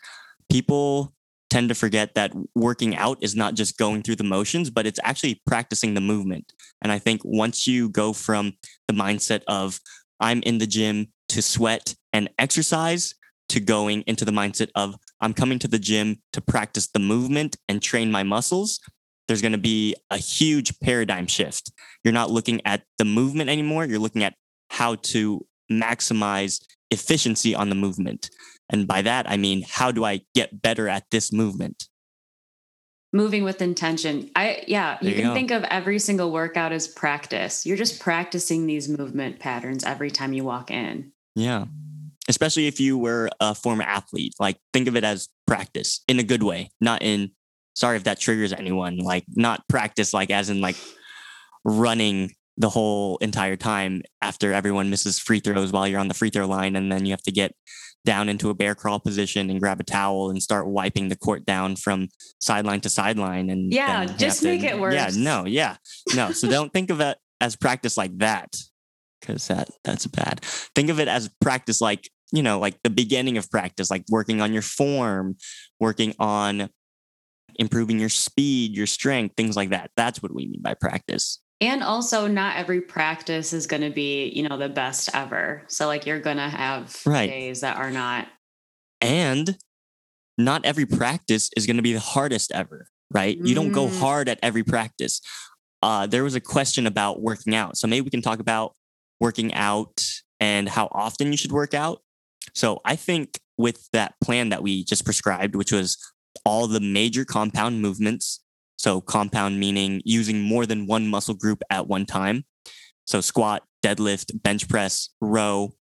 [0.51, 1.13] People
[1.53, 4.99] tend to forget that working out is not just going through the motions, but it's
[5.05, 6.53] actually practicing the movement.
[6.81, 8.55] And I think once you go from
[8.89, 9.79] the mindset of
[10.19, 13.15] I'm in the gym to sweat and exercise
[13.51, 17.57] to going into the mindset of I'm coming to the gym to practice the movement
[17.69, 18.81] and train my muscles,
[19.29, 21.71] there's going to be a huge paradigm shift
[22.05, 23.85] you're not looking at the movement anymore.
[23.85, 24.35] You're looking at
[24.71, 26.61] how to maximize
[26.91, 28.31] efficiency on the movement.
[28.73, 31.89] And by that, I mean, how do I get better at this movement?
[33.13, 34.31] Moving with intention.
[34.35, 35.35] I, yeah, you you can go.
[35.35, 37.67] think of every single workout as practice.
[37.67, 41.13] You're just practicing these movement patterns every time you walk in.
[41.35, 41.67] Yeah.
[42.29, 46.23] Especially if you were a former athlete, like think of it as practice in a
[46.23, 47.33] good way, not in,
[47.75, 50.77] sorry if that triggers anyone, like not practice, like as in like
[51.65, 56.31] running the whole entire time after everyone misses free throws while you're on the free
[56.31, 56.77] throw line.
[56.77, 57.55] And then you have to get
[58.05, 61.47] down into a bear crawl position and grab a towel and start wiping the court
[61.47, 62.09] down from
[62.41, 63.49] sideline to sideline.
[63.49, 64.95] And Yeah, just to- make it worse.
[64.95, 65.77] Yeah, no, yeah,
[66.15, 66.33] no.
[66.33, 68.55] So don't think of it as practice like that
[69.21, 70.41] because that that's bad.
[70.75, 74.41] Think of it as practice like you know, like the beginning of practice, like working
[74.41, 75.37] on your form,
[75.79, 76.71] working on
[77.57, 79.91] improving your speed, your strength, things like that.
[79.97, 81.41] That's what we mean by practice.
[81.61, 85.63] And also, not every practice is going to be, you know, the best ever.
[85.69, 87.29] So, like, you're going to have Right.
[87.31, 88.27] days that are not.
[89.01, 89.57] And
[90.39, 93.37] not every practice is going to be the hardest ever, right?
[93.37, 93.99] You don't go Mm.
[93.99, 95.21] hard at every practice.
[95.83, 97.77] Uh, there was a question about working out.
[97.77, 98.75] So maybe we can talk about
[99.21, 100.05] working out
[100.41, 102.03] and how often you should work out.
[102.55, 105.97] So I think with that plan that we just prescribed, which was
[106.45, 108.41] all the major compound movements.
[108.83, 112.45] So compound meaning using more than one muscle group at one time.
[113.07, 115.75] So squat, deadlift, bench press, row,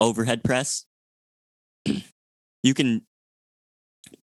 [0.00, 0.86] overhead press.
[2.62, 3.02] you can,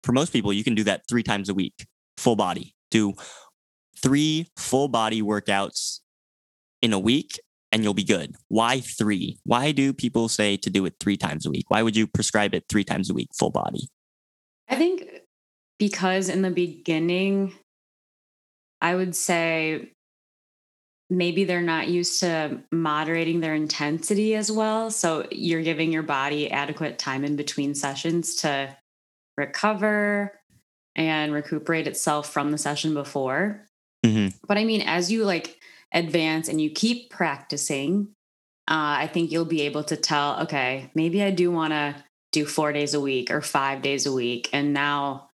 [0.04, 2.72] for most people, you can do that three times a week, full body.
[2.92, 3.14] Do
[4.00, 5.98] three full body workouts
[6.82, 7.40] in a week
[7.72, 8.36] and you'll be good.
[8.46, 9.40] Why three?
[9.42, 11.64] Why do people say to do it three times a week?
[11.68, 13.88] Why would you prescribe it three times a week, full body?
[14.68, 15.02] I think
[15.80, 17.54] because in the beginning,
[18.82, 19.92] I would say
[21.08, 24.90] maybe they're not used to moderating their intensity as well.
[24.90, 28.76] So you're giving your body adequate time in between sessions to
[29.36, 30.38] recover
[30.96, 33.66] and recuperate itself from the session before.
[34.04, 35.58] hmm But I mean, as you like
[35.94, 38.08] advance and you keep practicing,
[38.68, 41.94] uh, I think you'll be able to tell, okay, maybe I do want to
[42.32, 44.48] do four days a week or five days a week.
[44.52, 45.28] And now,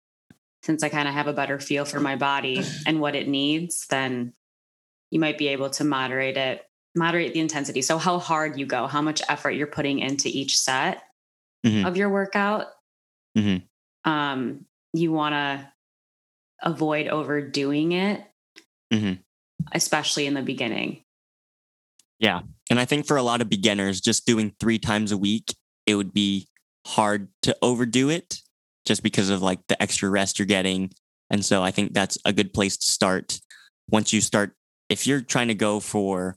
[0.65, 3.85] since I kind of have a better feel for my body and what it needs,
[3.87, 4.33] then
[5.11, 6.63] you might be able to moderate it,
[6.95, 7.83] moderate the intensity.
[7.83, 11.03] So, how hard you go, how much effort you're putting into each set
[11.65, 11.85] Mhm.
[11.85, 12.67] of your workout.
[13.37, 13.67] Mhm.
[14.05, 15.71] Um, you want to
[16.61, 18.23] avoid overdoing it
[18.91, 19.21] Mhm.
[19.71, 21.03] especially in the beginning.
[22.19, 22.41] Yeah.
[22.69, 25.95] And I think for a lot of beginners, just doing three times a week, it
[25.95, 26.47] would be
[26.87, 28.41] hard to overdo it
[28.85, 30.91] just because of like the extra rest you're getting.
[31.29, 33.39] And so I think that's a good place to start.
[33.89, 34.53] Once you start,
[34.89, 36.35] if you're trying to go for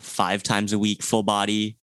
[0.00, 1.78] five times a week full body,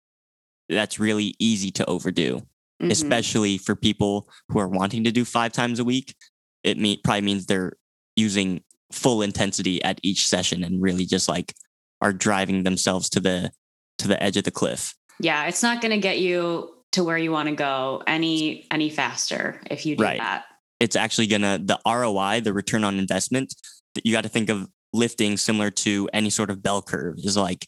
[0.69, 2.43] that's really easy to overdo,
[2.83, 2.91] Mhm.
[2.91, 6.15] especially for people who are wanting to do five times a week.
[6.63, 7.73] It mean, probably means they're
[8.17, 11.55] using full intensity at each session and really just like
[12.01, 13.51] are driving themselves to the
[13.99, 14.95] to the edge of the cliff.
[15.19, 18.91] Yeah, it's not going to get you to where you want to go any any
[18.91, 20.19] faster if you do Right.
[20.19, 20.45] that.
[20.81, 23.55] It's actually gonna the ROI, the return on investment.
[23.95, 27.15] that You got to think of lifting similar to any sort of bell curve.
[27.19, 27.67] Is like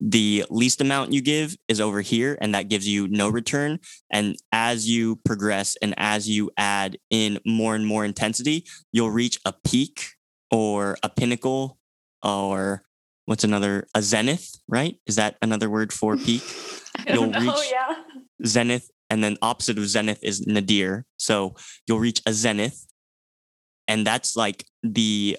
[0.00, 3.78] the least amount you give is over here, and that gives you no return.
[4.10, 9.38] And as you progress and as you add in more and more intensity, you'll reach
[9.44, 10.02] a peak
[10.50, 11.78] or a pinnacle
[12.24, 12.82] or
[13.26, 14.96] what's another a zenith, right?
[15.06, 16.42] Is that another word for peak?
[17.08, 17.40] You'll know.
[17.40, 17.94] reach- yeah.
[18.46, 21.04] Zenith and then opposite of zenith is nadir.
[21.16, 21.54] So
[21.86, 22.86] you'll reach a zenith
[23.86, 25.38] and that's like the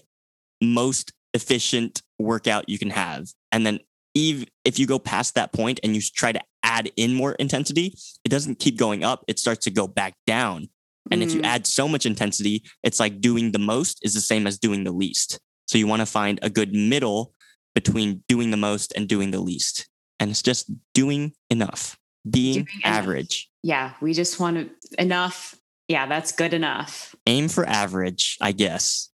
[0.62, 3.28] most efficient workout you can have.
[3.52, 3.80] And then
[4.14, 7.94] even if you go past that point and you try to add in more intensity
[8.24, 10.70] it doesn't keep going up it starts to go back down.
[11.12, 11.46] And if you Mm.
[11.46, 14.92] add so much intensity it's like doing the most is the same as doing the
[14.92, 15.40] least.
[15.68, 17.34] So you want to find a good middle
[17.74, 19.88] between doing the most and doing the least.
[20.20, 21.98] And it's just doing enough
[22.30, 25.56] being average yeah, we just want enough.
[25.88, 27.16] Yeah, that's good enough.
[27.26, 29.10] aim for average, I guess.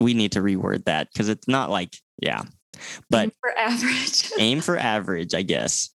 [0.00, 2.42] We need to reword that because it's not like, yeah,
[3.08, 4.30] but Aim for average.
[4.40, 5.90] aim for average, I guess.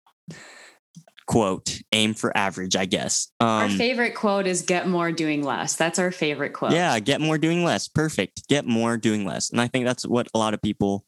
[1.25, 3.31] Quote, aim for average, I guess.
[3.39, 6.73] our Um, favorite quote is "Get more, doing less." That's our favorite quote.
[6.73, 7.87] yeah, get more doing less.
[7.87, 8.45] Perfect.
[8.49, 9.49] Get more doing less.
[9.51, 11.05] And I think that's what a lot of people,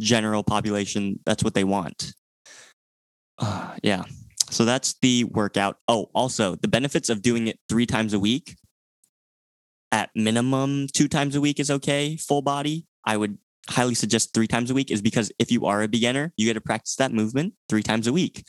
[0.00, 2.12] general population, that's what they want.
[3.38, 4.02] Uh, yeah.
[4.54, 5.78] So that's the workout.
[5.88, 8.56] Oh, also the benefits of doing it three times a week.
[9.90, 12.16] At minimum, two times a week is okay.
[12.16, 12.86] Full body.
[13.04, 13.36] I would
[13.68, 16.54] highly suggest three times a week is because if you are a beginner, you get
[16.54, 18.44] to practice that movement three times a week.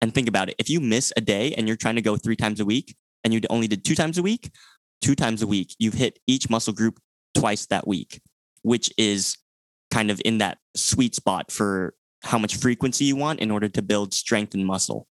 [0.00, 0.54] And think about it.
[0.58, 3.34] If you miss a day and you're trying to go three times a week and
[3.34, 4.52] you only did two times a week,
[5.00, 7.00] two times a week, you've hit each muscle group
[7.34, 8.20] twice that week,
[8.62, 9.38] which is
[9.90, 13.82] kind of in that sweet spot for how much frequency you want in order to
[13.82, 15.08] build strength and muscle.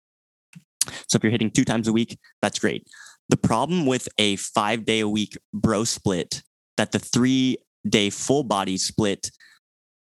[1.09, 2.87] So if you're hitting two times a week, that's great.
[3.29, 6.42] The problem with a five day a week bro split
[6.77, 9.31] that the three day full body split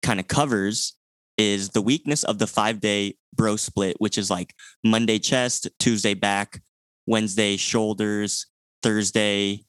[0.04, 0.96] kind of covers
[1.38, 6.14] is the weakness of the five day bro split, which is like Monday chest, Tuesday
[6.14, 6.62] back,
[7.06, 8.48] Wednesday shoulders,
[8.84, 9.64] Thursday,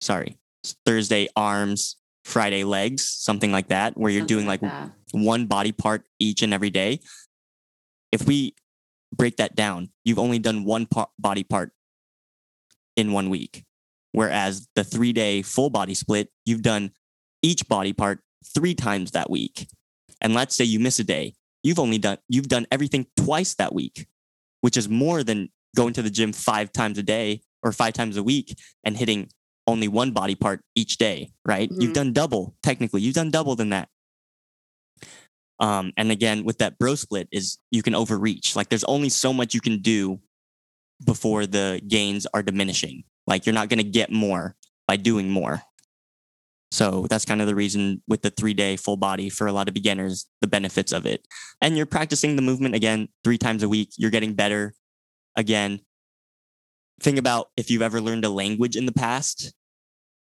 [0.00, 0.38] sorry,
[0.84, 4.90] Thursday arms, Friday legs, something like that, where you're Something doing like that.
[5.12, 7.00] one body part each and every day.
[8.12, 8.54] If we
[9.16, 11.72] break that down, you've only done one part, body part
[12.96, 13.64] in one week.
[14.12, 16.92] Whereas the three day full body split, you've done
[17.42, 18.20] each body part
[18.54, 19.66] three times that week.
[20.20, 23.74] And let's say you miss a day, you've only done, you've done everything twice that
[23.74, 24.06] week,
[24.60, 28.16] which is more than going to the gym five times a day or five times
[28.16, 29.28] a week and hitting
[29.66, 31.70] only one body part each day, right?
[31.78, 31.94] You've Mhm.
[31.94, 33.88] done double, technically, you've done double than that.
[35.60, 38.56] Um, and again, with that bro split, is you can overreach.
[38.56, 40.20] Like there's only so much you can do
[41.04, 43.04] before the gains are diminishing.
[43.26, 45.62] Like you're not going to get more by doing more.
[46.70, 49.68] So that's kind of the reason with the three day full body for a lot
[49.68, 51.24] of beginners, the benefits of it.
[51.62, 53.90] And you're practicing the movement again three times a week.
[53.96, 54.74] You're getting better
[55.36, 55.80] again.
[57.00, 59.54] Think about if you've ever learned a language in the past.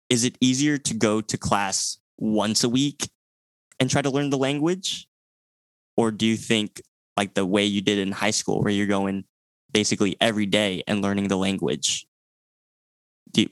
[0.10, 3.10] Is it easier to go to class once a week
[3.80, 5.08] and try to learn the language?
[6.02, 6.82] Or do you think
[7.16, 9.24] like the way you did in high school, where you're going
[9.72, 12.08] basically every day and learning the language?
[13.34, 13.50] Do you,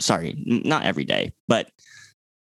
[0.00, 1.70] sorry, not every day, but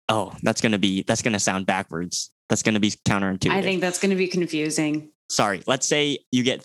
[0.08, 2.30] oh, that's gonna be that's gonna sound backwards.
[2.48, 3.50] That's gonna be counterintuitive.
[3.50, 5.10] I think that's going to be confusing.
[5.28, 5.62] sorry.
[5.66, 6.64] Let's say you get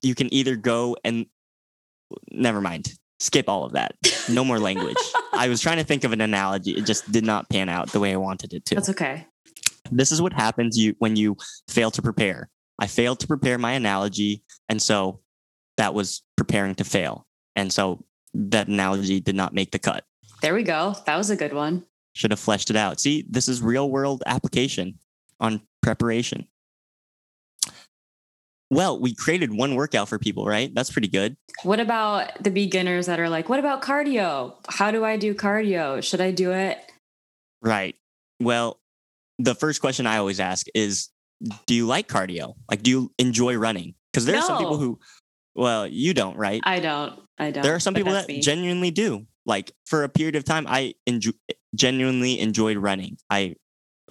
[0.00, 1.26] you can either go and
[2.30, 2.92] never mind.
[3.18, 3.96] Skip all of that.
[4.30, 4.94] No more language.
[5.32, 6.76] I was trying to think of an analogy.
[6.76, 9.26] It just did not pan out the way I wanted it to That's okay.
[9.90, 11.36] This is what happens you when you
[11.68, 12.48] fail to prepare.
[12.78, 15.20] I failed to prepare my analogy, and so
[15.76, 17.26] that was preparing to fail.
[17.54, 20.04] And so that analogy did not make the cut.
[20.42, 20.94] There we go.
[21.06, 21.86] That was a good one.
[22.14, 23.00] Should have fleshed it out.
[23.00, 24.98] See, this is real world application
[25.40, 26.46] on preparation.
[28.68, 30.74] Well, we created one workout for people, right?
[30.74, 31.36] That's pretty good.
[31.62, 34.54] What about the beginners that are like, what about cardio?
[34.68, 36.02] How do I do cardio?
[36.02, 36.78] Should I do it?
[37.62, 37.94] Right.
[38.40, 38.80] Well,
[39.38, 41.08] the first question I always ask is
[41.66, 42.54] Do you like cardio?
[42.70, 43.94] Like, do you enjoy running?
[44.12, 44.98] Because there are some people who,
[45.54, 46.60] well, you don't, right?
[46.64, 47.20] I don't.
[47.38, 47.62] I don't.
[47.62, 48.40] there are some people that me.
[48.40, 49.26] genuinely do.
[49.44, 51.34] Like for a period of time, I enjo-
[51.74, 53.18] genuinely enjoyed running.
[53.30, 53.56] I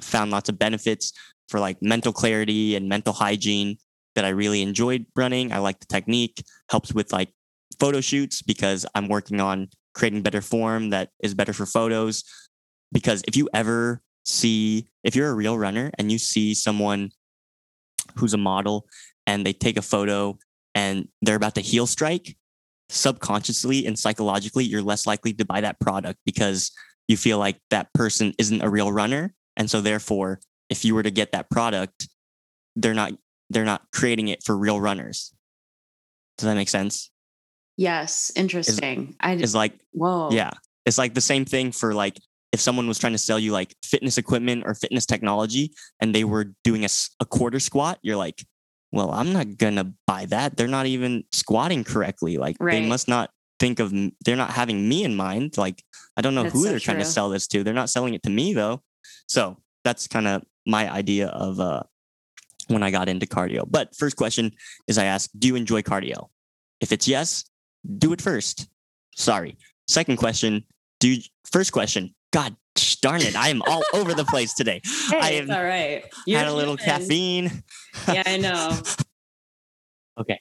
[0.02, 1.12] found lots of benefits
[1.50, 3.78] for like mental clarity and mental hygiene.
[4.16, 5.52] that I really enjoyed running.
[5.52, 7.34] I like the technique, helps with like
[7.80, 12.24] photo shoots because I'm working on creating better form that is better for photos.
[12.94, 17.12] Because if you ever see, if you're a real runner and you see someone
[18.16, 18.86] who's a model
[19.28, 20.38] and they take a photo
[20.74, 22.36] and they're about to heel strike,
[22.90, 26.72] subconsciously and psychologically, you're less likely to buy that product because
[27.08, 29.34] you feel like that person isn't a real runner.
[29.58, 32.10] And so therefore, if you were to get that product,
[32.76, 33.14] they're not
[33.50, 35.32] they're not creating it for real runners.
[36.38, 37.12] Does that make sense?
[37.78, 39.16] Yes, interesting.
[39.20, 40.30] I It's like whoa.
[40.32, 40.52] yeah,
[40.86, 42.20] it's like the same thing for like
[42.52, 46.24] if someone was trying to sell you like fitness equipment or fitness technology and they
[46.24, 48.46] were doing a quarter squat, you're like,
[48.92, 50.56] well, I'm not gonna buy that.
[50.56, 52.38] They're not even squatting correctly.
[52.38, 52.82] Like Right.
[52.82, 53.30] they must not
[53.60, 55.58] think of they're not having me in mind.
[55.58, 55.84] Like
[56.16, 57.64] I don't know That's who so they're trying to sell this to.
[57.64, 58.82] They're not selling it to me though.
[59.28, 61.84] So that's kind of my idea of uh
[62.68, 63.66] when I got into cardio.
[63.70, 64.52] But first question
[64.88, 66.30] is I ask, do you enjoy cardio?
[66.82, 67.46] If it's yes,
[67.98, 68.68] do it first.
[69.16, 69.58] Sorry.
[69.88, 70.64] Second question,
[71.00, 72.54] do you, first question, God
[73.02, 74.82] darn it, I am all over the place today.
[75.10, 76.04] Hey, I have all right.
[76.28, 77.00] You had a little human.
[77.00, 77.64] caffeine.
[78.10, 78.78] Yeah, I know.
[80.18, 80.40] Okay.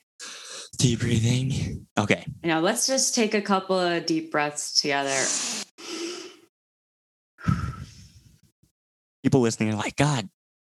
[0.79, 1.87] Deep breathing.
[1.99, 2.25] Okay.
[2.45, 2.61] Now.
[2.61, 5.21] Let's just take a couple of deep breaths together.
[9.25, 10.29] People listening are like, God,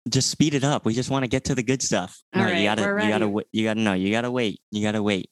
[0.09, 0.87] just speed it up.
[0.87, 2.23] We just want to get to the good stuff.
[2.35, 3.47] All no, right, you gotta, we're you gotta, wait.
[3.53, 4.61] you gotta know, you gotta wait.
[4.71, 5.29] You gotta wait.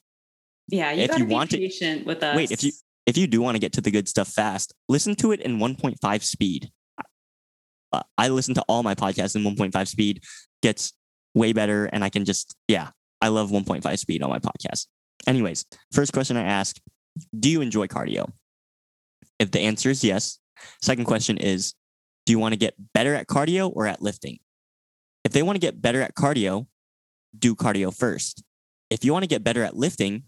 [0.67, 2.35] Yeah, you If gotta you be want to- patient with us.
[2.35, 2.71] Wait, if you
[3.05, 5.57] if you do want to get to the good stuff fast, listen to it in
[5.57, 6.71] 1.5 speed.
[8.17, 10.23] I listen to all my podcasts in 1.5 speed.
[10.61, 10.93] Gets
[11.35, 12.89] way better, and I can just yeah,
[13.21, 14.87] I love 1.5 speed on my podcast.
[15.27, 16.77] Anyways, first question I ask:
[17.37, 18.31] Do you enjoy cardio?
[19.39, 20.39] If the answer is yes,
[20.81, 21.73] second question is:
[22.25, 24.39] Do you want to get better at cardio or at lifting?
[25.23, 26.67] If they want to get better at cardio,
[27.37, 28.43] do cardio first.
[28.89, 30.23] If you want to get better at lifting,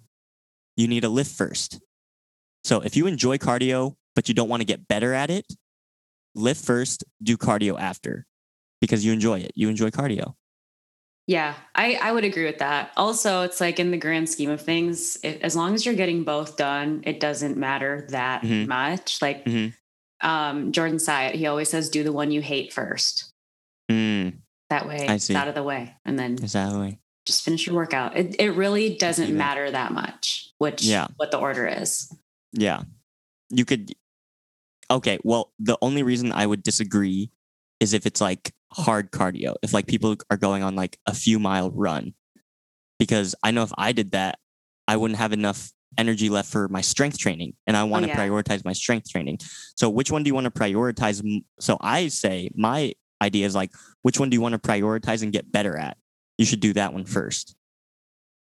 [0.76, 1.80] you need to lift first.
[2.66, 5.46] So if you enjoy cardio, but you don't want to get better at it,
[6.34, 8.26] lift first, do cardio after
[8.82, 9.52] because you enjoy it.
[9.56, 10.34] You enjoy cardio.
[11.28, 12.92] yeah, I, I would agree with that.
[12.98, 16.24] Also, it's like in the grand scheme of things, it, as long as you're getting
[16.24, 18.68] both done, it doesn't matter that Mhm.
[18.68, 19.22] much.
[19.24, 19.74] Like Mhm.
[20.22, 23.32] um, Jordan Syatt, he always says, do the one you hate first.
[23.92, 24.40] Mm,
[24.72, 25.96] That way it's out of the way.
[26.06, 27.00] And then is that the way?
[27.28, 28.16] just finish your workout.
[28.18, 31.08] It, it really doesn't matter that much, which Yeah.
[31.18, 32.12] what the order is.
[32.56, 32.84] Yeah.
[33.50, 33.92] You could.
[34.90, 35.20] Okay.
[35.24, 37.32] Well, the only reason I would disagree
[37.80, 41.40] is if it's like hard cardio, if like people are going on like a few
[41.40, 42.14] mile run.
[42.98, 44.40] Because I know if I did that,
[44.88, 48.10] I wouldn't have enough energy left for my strength training and I oh, want to
[48.10, 48.18] yeah.
[48.18, 49.40] prioritize my strength training.
[49.76, 51.24] So which one do you want to prioritize?
[51.60, 55.32] So I say my idea is like which one do you want to prioritize and
[55.32, 55.98] get better at?
[56.38, 57.56] You should do that one first.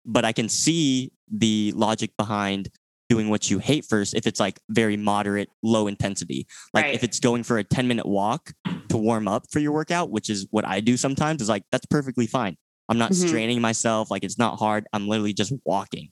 [0.06, 2.70] But I can see the logic behind
[3.10, 6.48] doing what you hate first if it's like very moderate, low intensity.
[6.74, 6.96] Like Right.
[6.96, 8.54] if it's going for a 10 minute walk
[8.90, 11.86] to warm up for your workout, which is what I do sometimes, is like that's
[11.86, 12.58] perfectly fine.
[12.90, 13.28] I'm not Mhm.
[13.28, 14.10] straining myself.
[14.12, 14.88] Like it's not hard.
[14.94, 16.12] I'm literally just walking.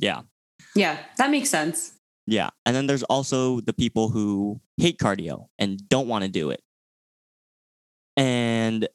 [0.00, 0.22] Yeah.
[0.74, 1.92] Yeah, that makes sense.
[2.26, 2.50] Yeah.
[2.66, 6.62] And then there's also the people who hate cardio and don't want to do it.
[8.16, 8.88] And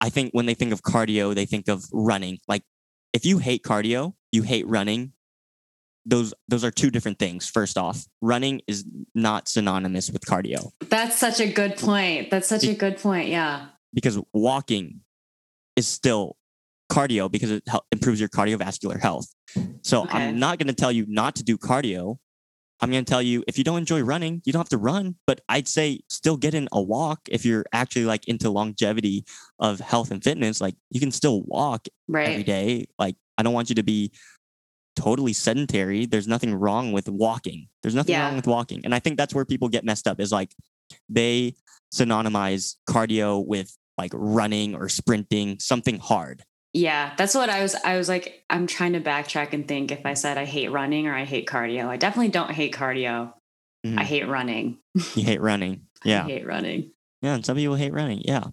[0.00, 2.38] I think when they think of cardio, they think of running.
[2.48, 2.62] Like
[3.12, 5.12] if you hate cardio, you hate running.
[6.08, 7.48] Those those are two different things.
[7.48, 12.30] First off, running is not synonymous with cardio That's such a good point.
[12.30, 13.28] That's such a good point.
[13.28, 13.66] Yeah.
[13.92, 15.00] because walking
[15.76, 16.36] is still
[16.90, 19.26] cardio because it improves your cardiovascular health.
[19.82, 20.16] So Okay.
[20.18, 22.16] I'm not going to tell you not to do cardio.
[22.80, 25.16] I'm going to tell you if you don't enjoy running, you don't have to run,
[25.26, 29.24] but I'd say still get in a walk if you're actually like into longevity
[29.58, 32.46] of health and fitness, like you can still walk every Right.
[32.46, 32.86] day.
[32.98, 34.12] Like I don't want you to be
[34.98, 36.06] totally sedentary.
[36.06, 37.68] There's nothing wrong with walking.
[37.82, 38.26] There's nothing Yeah.
[38.26, 38.80] wrong with walking.
[38.84, 40.54] And I think that's where people get messed up is like
[41.08, 41.54] they
[41.94, 46.42] synonymize cardio with like running or sprinting, something hard.
[46.72, 47.14] Yeah.
[47.16, 50.14] That's what I was I was like, I'm trying to backtrack and think if I
[50.14, 51.86] said I hate running or I hate cardio.
[51.86, 53.32] I definitely don't hate cardio.
[53.86, 53.98] Mhm.
[53.98, 54.78] I hate running.
[55.14, 55.86] You hate running.
[56.04, 56.24] I Yeah.
[56.24, 56.90] hate running.
[57.22, 57.34] Yeah.
[57.36, 58.22] And some people hate running.
[58.24, 58.44] Yeah.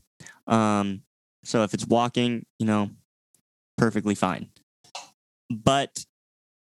[0.48, 1.02] Um,
[1.44, 2.90] so if it's walking, you know,
[3.78, 4.50] perfectly fine.
[5.50, 6.06] But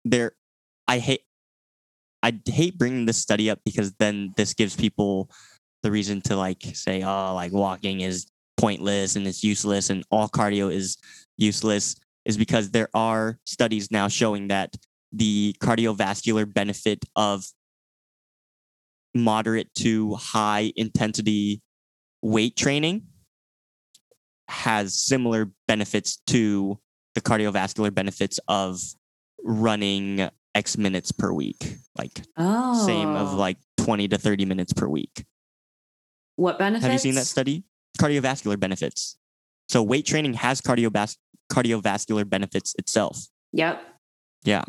[0.05, 0.33] there,
[0.87, 1.23] I hate,
[2.23, 5.31] I hate bringing this study up because then this gives people
[5.83, 8.27] the reason to like say, oh, like walking is
[8.57, 10.97] pointless and it's useless and all cardio is
[11.37, 14.75] useless is because there are studies now showing that
[15.13, 17.45] the cardiovascular benefit of
[19.15, 21.61] moderate to high intensity
[22.23, 23.03] weight training
[24.49, 26.79] has similar benefits to
[27.15, 28.81] the cardiovascular benefits of
[29.45, 32.87] running X minutes per week, like Oh.
[32.87, 33.37] same of oh.
[33.37, 35.25] like 20 to 30 minutes per week.
[36.37, 36.85] what benefits?
[36.85, 37.63] Have you seen that study?
[37.99, 39.17] Cardiovascular benefits.
[39.69, 41.17] So weight training has cardiovas-
[41.53, 43.27] cardiovascular benefits itself.
[44.45, 44.69] Yep.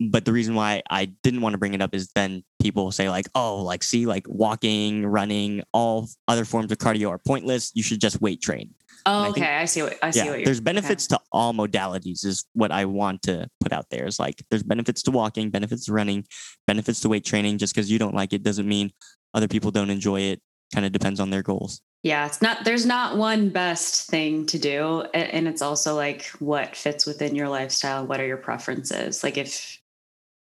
[0.00, 3.10] But the reason why I didn't want to bring it up is then people say
[3.10, 7.70] like, "Oh, like see like walking, running, all other forms of cardio are pointless.
[7.74, 8.74] You should just weight train."
[9.06, 9.40] Oh, I okay.
[9.40, 10.64] think- I see what I see yeah, what you're there's okay.
[10.64, 14.06] benefits to all modalities is what I want to put out there.
[14.06, 16.24] Is like there's benefits to walking, benefits to running,
[16.66, 17.58] benefits to weight training.
[17.58, 18.92] Just because you don't like it doesn't mean
[19.34, 20.40] other people don't enjoy it.
[20.74, 21.82] Kind of depends on their goals.
[22.02, 26.74] Yeah, it's not there's not one best thing to do and it's also like what
[26.74, 29.22] fits within your lifestyle, what are your preferences?
[29.22, 29.79] Like if,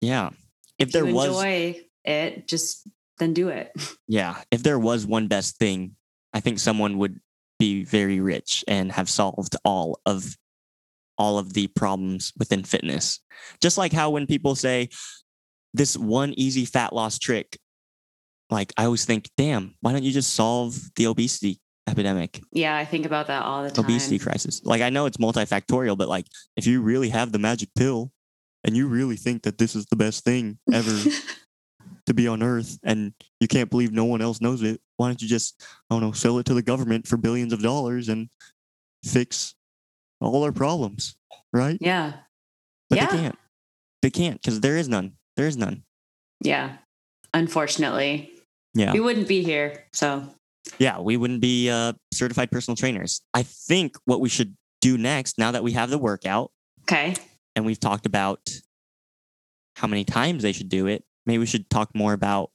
[0.02, 0.32] Yeah.
[0.80, 2.88] If there was enjoy it, just
[3.20, 3.72] then do it.
[4.08, 5.96] Yeah, if there was one best thing,
[6.34, 7.20] I think someone would
[7.60, 10.36] be very rich and have solved all of
[11.18, 13.20] all of the problems within fitness.
[13.62, 14.90] Just like how when people say
[15.74, 17.58] this one easy fat loss trick,
[18.50, 22.86] like I always think, damn, why don't you just solve the obesity epidemic, Yeah, I
[22.86, 23.86] think about that all the time.
[23.86, 24.62] obesity crisis?
[24.64, 26.26] Like I know it's multifactorial, but like
[26.58, 28.12] if you really have the magic pill
[28.64, 30.92] and you really think that this is the best thing ever
[32.06, 34.82] to be on Earth, and you can't believe no one else knows it.
[34.98, 37.62] Why don't you just, I don't know, sell it to the government for billions of
[37.62, 38.30] dollars and
[39.04, 39.56] fix
[40.20, 41.16] all our problems,
[41.54, 41.78] right?
[41.82, 42.14] yeah.
[42.90, 43.06] But Yeah.
[43.06, 43.36] they can't.
[44.02, 45.14] They can't because there is none.
[45.38, 45.84] There is none.
[46.44, 46.78] Yeah.
[47.34, 48.32] Unfortunately.
[48.74, 48.92] Yeah.
[48.94, 49.86] We wouldn't be here.
[49.94, 50.28] So
[50.78, 53.22] Yeah, we wouldn't be uh, certified personal trainers.
[53.34, 56.52] I think what we should do next, now that we have the workout
[56.84, 57.16] okay.
[57.62, 58.50] And we've talked about
[59.76, 62.50] how many times they should do it, maybe we should talk more about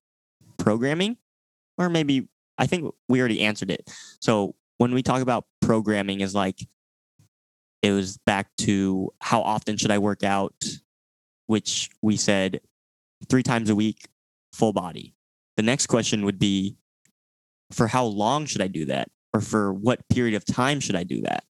[0.58, 1.16] programming
[1.78, 2.28] or maybe
[2.58, 3.88] I think we already answered it.
[4.20, 6.58] So when we talk about programming is like
[7.82, 10.54] it was back to how often should I work out,
[11.46, 12.60] which we said
[13.28, 14.08] three times a week,
[14.52, 15.14] full body.
[15.56, 16.78] The next question would be
[17.70, 19.08] for how long should I do that?
[19.32, 21.44] Or for what period of time should I do that?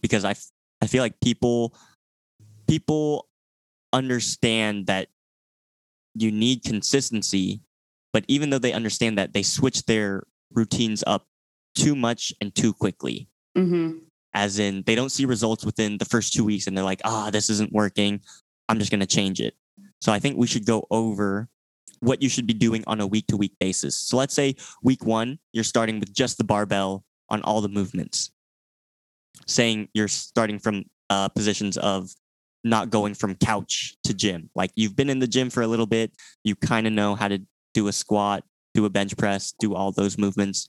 [0.00, 1.74] Because I, f- I feel like people
[2.72, 3.28] people
[3.92, 5.08] understand that
[6.14, 7.60] you need consistency,
[8.14, 10.22] but even though they understand that, they switch their
[10.54, 11.26] routines up
[11.74, 13.28] too much and too quickly.
[13.58, 13.98] Mm-hmm.
[14.32, 17.28] As in, they don't see results within the first two weeks and they're like, ah,
[17.28, 18.22] this isn't working.
[18.70, 19.52] I'm just going to change it.
[20.00, 21.50] So I think we should go over
[22.00, 23.98] what you should be doing on a week to week basis.
[23.98, 28.30] So let's say week one, you're starting with just the barbell on all the movements,
[29.46, 32.10] saying you're starting from uh, positions of
[32.64, 34.50] not going from couch to gym.
[34.54, 36.12] Like you've been in the gym for a little bit,
[36.44, 37.40] you kind of know how to
[37.74, 38.44] do a squat,
[38.74, 40.68] do a bench press, do all those movements,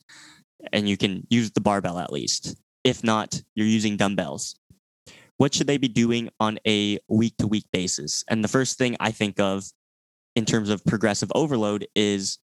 [0.72, 2.56] and you can use the barbell at least.
[2.84, 4.56] If not, you're using dumbbells.
[5.38, 8.24] What should they be doing on a week to week basis?
[8.30, 9.66] And the first thing I think of
[10.36, 12.40] in terms of progressive overload is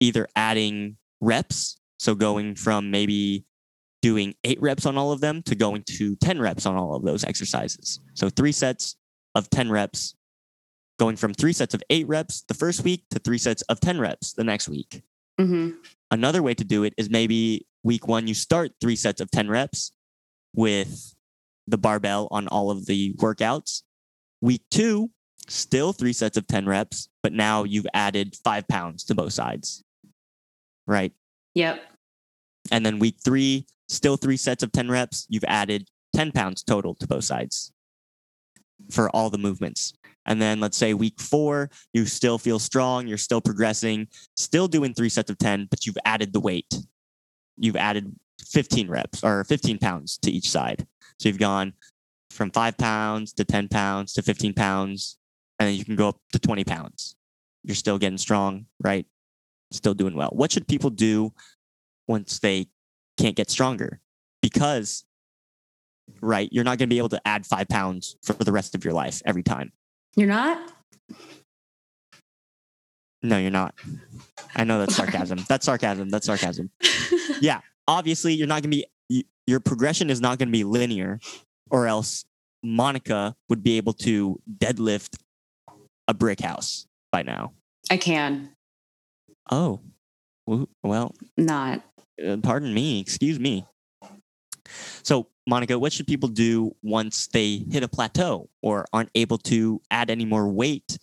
[0.00, 3.44] either adding reps, so going from maybe
[4.02, 7.04] doing eight reps on all of them to going to 10 reps on all of
[7.04, 8.00] those exercises.
[8.14, 8.96] So three sets
[9.34, 10.14] of 10 reps,
[10.98, 13.98] going from three sets of eight reps the first week to three sets of 10
[13.98, 15.02] reps the next week.
[15.40, 15.70] Mm-hmm.
[16.10, 19.48] Another way to do it is maybe week one, you start three sets of 10
[19.48, 19.92] reps
[20.54, 21.14] with
[21.66, 23.82] the barbell on all of the workouts.
[24.40, 25.10] Week two,
[25.48, 29.84] still three sets of 10 reps, but now you've added five pounds to both sides.
[30.86, 31.12] Right.
[31.54, 31.82] Yep.
[32.70, 35.26] And then week three, still three sets of 10 reps.
[35.28, 37.72] You've added 10 pounds total to both sides
[38.90, 39.92] for all the movements.
[40.26, 44.94] And then let's say week four, you still feel strong, you're still progressing, still doing
[44.94, 46.74] three sets of 10, but you've added the weight.
[47.56, 48.14] You've added
[48.46, 50.86] 15 reps or 15 pounds to each side.
[51.18, 51.72] So you've gone
[52.30, 55.18] from five pounds to 10 pounds to 15 pounds,
[55.58, 57.16] and then you can go up to 20 pounds.
[57.64, 59.06] You're still getting strong, right?
[59.72, 60.30] Still doing well.
[60.32, 61.32] What should people do
[62.06, 62.68] once they
[63.18, 64.00] can't get stronger?
[64.40, 65.04] Because,
[66.20, 68.84] right, you're not going to be able to add five pounds for the rest of
[68.84, 69.72] your life every time.
[70.16, 70.72] You're not?
[73.22, 73.74] No, you're not.
[74.54, 75.40] I know that's sarcasm.
[75.48, 76.08] That's sarcasm.
[76.08, 76.70] That's sarcasm.
[77.40, 77.60] Yeah.
[77.86, 81.20] Obviously, you're not going to be, your progression is not going to be linear,
[81.70, 82.24] or else
[82.64, 85.18] Monica would be able to deadlift
[86.08, 87.52] a brick house by now.
[87.90, 88.50] I can.
[89.50, 89.80] Oh,
[90.82, 91.82] well, Not.
[92.26, 93.66] Uh, pardon me, excuse me.
[95.02, 99.80] So, Monica, what should people do once they hit a plateau or aren't able to
[99.90, 100.98] add any more weight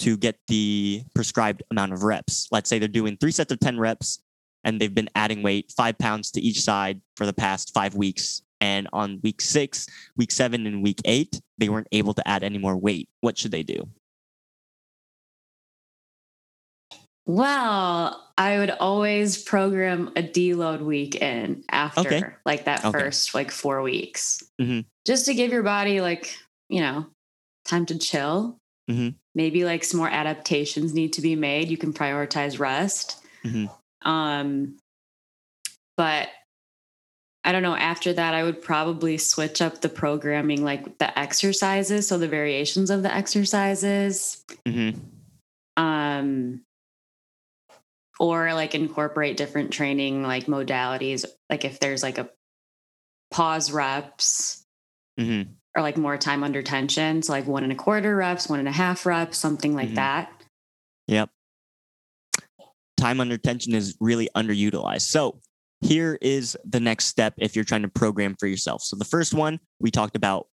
[0.00, 2.48] to get the prescribed amount of reps?
[2.52, 4.20] Let's say they're doing three sets of 10 reps
[4.64, 8.42] and they've been adding weight, five pounds to each side for the past five weeks,
[8.60, 12.58] and on week six, week seven, and week eight, they weren't able to add any
[12.58, 13.08] more weight.
[13.20, 13.88] What should they do?
[17.26, 22.22] Well, I would always program a deload week in after Okay.
[22.44, 22.98] like that Okay.
[22.98, 24.84] first like four weeks, Mhm.
[25.04, 26.36] just to give your body like
[26.68, 27.06] you know
[27.64, 28.58] time to chill.
[28.88, 29.16] Mhm.
[29.34, 31.68] Maybe like some more adaptations need to be made.
[31.68, 33.16] You can prioritize rest.
[33.44, 33.70] Mhm.
[34.02, 34.78] Um,
[35.96, 36.28] but
[37.42, 37.74] I don't know.
[37.76, 42.90] After that, I would probably switch up the programming, like the exercises, so the variations
[42.90, 44.98] of the exercises Mm-hmm.
[45.76, 46.62] um
[48.18, 52.28] or like incorporate different training like modalities like if there's like a
[53.30, 54.62] pause reps
[55.18, 55.50] Mm-hmm.
[55.74, 58.68] or like more time under tension so like one and a quarter reps one and
[58.68, 59.94] a half reps something like Mhm.
[59.96, 60.30] that
[61.08, 61.30] Yep.
[62.96, 65.02] Time under tension is really underutilized.
[65.02, 65.40] So
[65.82, 68.82] here is the next step if you're trying to program for yourself.
[68.82, 70.48] So the first one, we talked about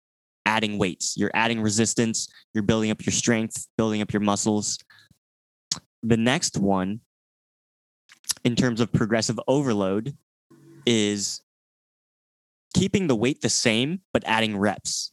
[0.46, 1.16] adding weights.
[1.18, 4.78] You're adding resistance, you're building up your strength, building up your muscles.
[6.04, 7.00] The next one,
[8.44, 10.16] in terms of progressive overload,
[10.86, 11.42] is
[12.74, 15.12] keeping the weight the same, but adding reps.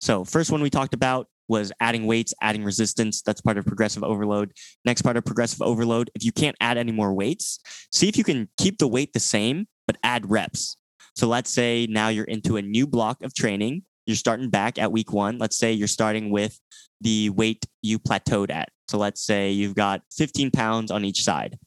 [0.00, 3.22] So, first one we talked about was adding weights, adding resistance.
[3.22, 4.52] That's part of progressive overload.
[4.84, 7.58] Next part of progressive overload, if you can't add any more weights,
[7.92, 10.76] see if you can keep the weight the same, but add reps.
[11.16, 13.82] So let's say now you're into a new block of training.
[14.06, 15.38] You're starting back at week one.
[15.38, 16.58] Let's say you're starting with
[17.00, 18.68] the weight you plateaued at.
[18.88, 21.58] So let's say you've got 15 pounds on each side.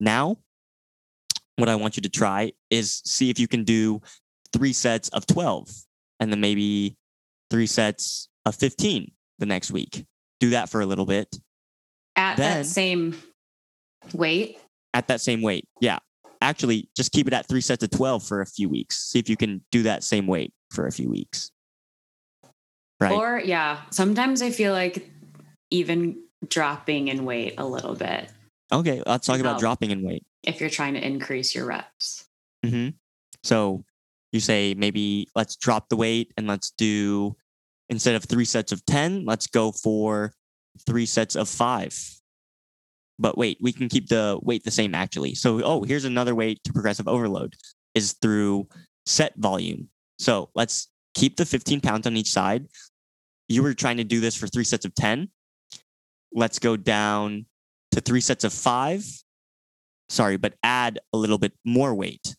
[0.00, 0.36] Now,
[1.56, 4.00] what I want you to try is see if you can do
[4.52, 5.68] three sets of 12
[6.20, 6.96] and then maybe
[7.50, 10.04] three sets of 15 the next week.
[10.40, 11.36] Do that for a little bit
[12.16, 13.16] at Then- that same
[14.14, 14.58] weight
[14.94, 15.66] at that same weight.
[15.80, 15.98] Yeah.
[16.40, 18.96] Actually, just keep it at three sets of 12 for a few weeks.
[19.10, 21.50] See if you can do that same weight for a few weeks.
[23.00, 23.12] Right.
[23.12, 25.08] or yeah sometimes i feel like
[25.70, 28.28] even dropping in weight a little bit
[28.72, 29.02] okay.
[29.06, 30.24] Let's talk about dropping in weight.
[30.42, 32.26] if you're trying to increase your reps
[32.64, 32.88] hmm
[33.42, 33.84] So
[34.32, 37.36] you say maybe let's drop the weight and let's do
[37.88, 40.32] instead of three sets of 10, let's go for
[40.86, 41.96] three sets of five.
[43.18, 45.34] But wait, we can keep the weight the same actually.
[45.34, 47.54] So, oh, here's another way to progressive overload
[47.94, 48.68] is through
[49.06, 49.88] set volume.
[50.18, 52.66] So let's keep the 15 pounds on each side.
[53.48, 55.28] You were trying to do this for three sets of 10.
[56.32, 57.46] Let's go down
[57.98, 59.04] to three sets of five.
[60.08, 62.36] Sorry, but add a little bit more weight.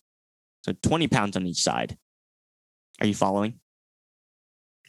[0.66, 1.97] So 20 pounds on each side.
[3.01, 3.60] Are you following?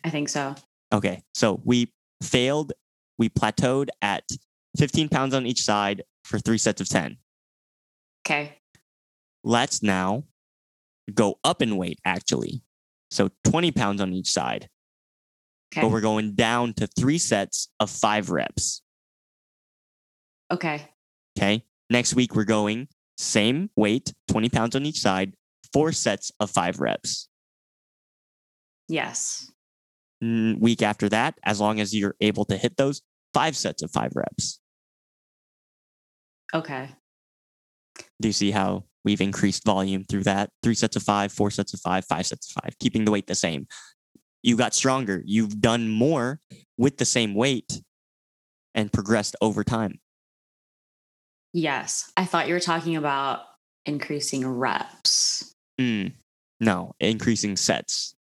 [0.02, 0.54] i think so
[0.92, 1.22] Okay.
[1.34, 1.92] So we
[2.22, 2.72] failed,
[3.18, 4.24] we plateaued at
[4.76, 7.16] 15 pounds on each side for three sets of 10.
[8.24, 8.56] okay
[9.44, 10.24] Let's now
[11.12, 12.62] go up in weight, actually.
[13.10, 14.68] So 20 pounds on each side,
[15.72, 18.82] okay but we're going down to three sets of five reps.
[20.50, 20.88] Okay
[21.38, 21.64] Okay.
[21.88, 25.34] Next week, we're going same weight, 20 pounds on each side,
[25.72, 27.28] four sets of five reps.
[28.88, 29.50] yes
[30.22, 33.00] Week after that, as long as you're able to hit those,
[33.32, 34.60] five sets of five reps.
[36.54, 36.90] okay
[38.20, 40.50] Do you see how we've increased volume through that?
[40.62, 43.26] Three sets of five, four sets of five, five sets of five, keeping the weight
[43.26, 43.66] the same.
[44.42, 45.22] You got stronger.
[45.24, 46.40] You've done more
[46.76, 47.82] with the same weight
[48.74, 50.00] and progressed over time.
[51.52, 52.12] Yes.
[52.16, 53.40] I thought you were talking about
[53.86, 55.54] increasing reps.
[55.80, 56.12] Mm,
[56.60, 58.14] no, increasing sets.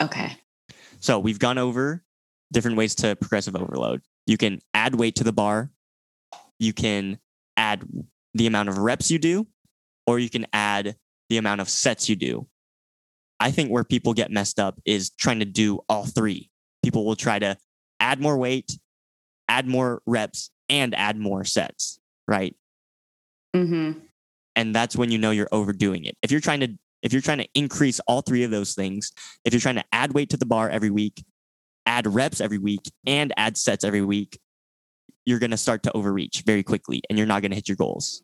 [0.00, 0.36] Okay.
[1.00, 2.02] So we've gone over
[2.52, 4.02] different ways to progressive overload.
[4.26, 5.70] You can add weight to the bar.
[6.58, 7.18] You can
[7.56, 7.86] add
[8.34, 9.46] the amount of reps you do,
[10.06, 10.96] or you can add
[11.28, 12.46] the amount of sets you do.
[13.40, 16.50] I think where people get messed up is trying to do all three.
[16.82, 17.56] People will try to
[18.00, 18.78] add more weight,
[19.48, 21.97] add more reps, and add more sets,
[22.28, 22.54] right?
[23.56, 24.00] Mm-hmm.
[24.58, 26.16] and that's when you know you're overdoing it.
[26.20, 26.68] If you're trying to
[27.00, 29.12] if you're trying to increase all three of those things,
[29.44, 31.24] if you're trying to add weight to the bar every week,
[31.86, 34.38] add reps every week, and add sets every week,
[35.24, 37.76] you're going to start to overreach very quickly and you're not going to hit your
[37.76, 38.22] goals.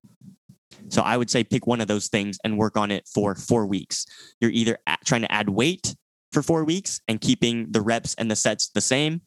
[0.88, 3.64] So I would say pick one of those things and work on it for 4
[3.66, 4.04] weeks.
[4.40, 5.94] You're either trying to add weight
[6.32, 9.22] for 4 weeks and keeping the reps and the sets the same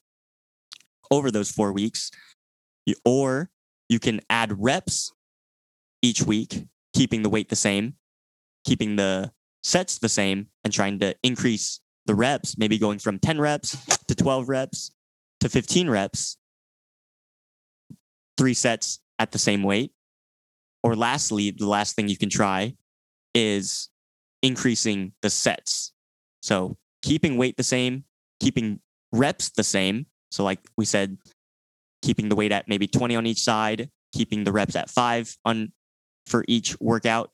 [1.09, 2.11] over those 4 weeks,
[3.05, 3.49] or
[3.89, 5.13] you can add reps
[6.01, 7.95] each week, keeping the weight the same,
[8.65, 9.31] keeping the
[9.63, 13.77] sets the same, and trying to increase the reps, maybe going from 10 reps
[14.07, 14.91] to 12 reps
[15.39, 16.37] to 15 reps,
[18.37, 19.91] three sets at the same weight.
[20.83, 22.75] Or lastly, the last thing you can try
[23.33, 23.89] is
[24.41, 25.93] increasing the sets.
[26.41, 28.05] So keeping weight the same,
[28.39, 28.79] keeping
[29.11, 30.05] reps the same.
[30.31, 31.17] So, like we said,
[32.07, 35.73] keeping the weight at maybe 20 on each side, keeping the reps at five on
[36.25, 37.31] for each workout.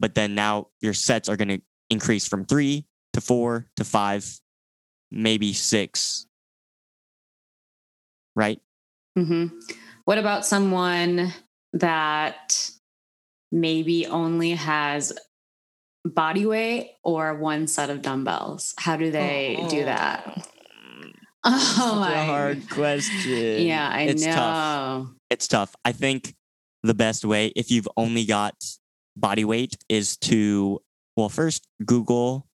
[0.00, 1.60] But then now your sets are going to
[1.90, 4.28] increase from three to four to five,
[5.12, 6.26] maybe six.
[8.34, 8.60] Right?
[9.14, 9.46] hmm
[10.06, 11.32] What about someone
[11.72, 12.68] that
[13.52, 15.12] maybe only has
[16.04, 18.74] body weight or one set of dumbbells?
[18.76, 20.48] How do they do that?
[21.78, 23.66] Oh my a hard question.
[23.66, 24.32] Yeah, I it's know.
[24.32, 25.06] tough.
[25.30, 25.76] It's tough.
[25.84, 26.34] I think
[26.82, 28.54] the best way, if you've only got
[29.16, 30.80] body weight, is to
[31.16, 32.48] well, first Google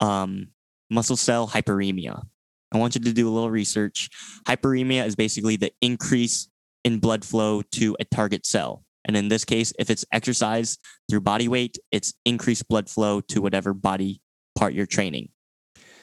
[0.00, 0.48] um,
[0.90, 2.22] muscle cell hyperemia.
[2.70, 4.10] I want you to do a little research.
[4.46, 6.48] Hyperemia is basically the increase
[6.84, 8.84] in blood flow to a target cell.
[9.06, 10.76] And in this case, if it's exercise
[11.08, 14.20] through body weight, it's increased blood flow to whatever body
[14.54, 15.30] part you're training.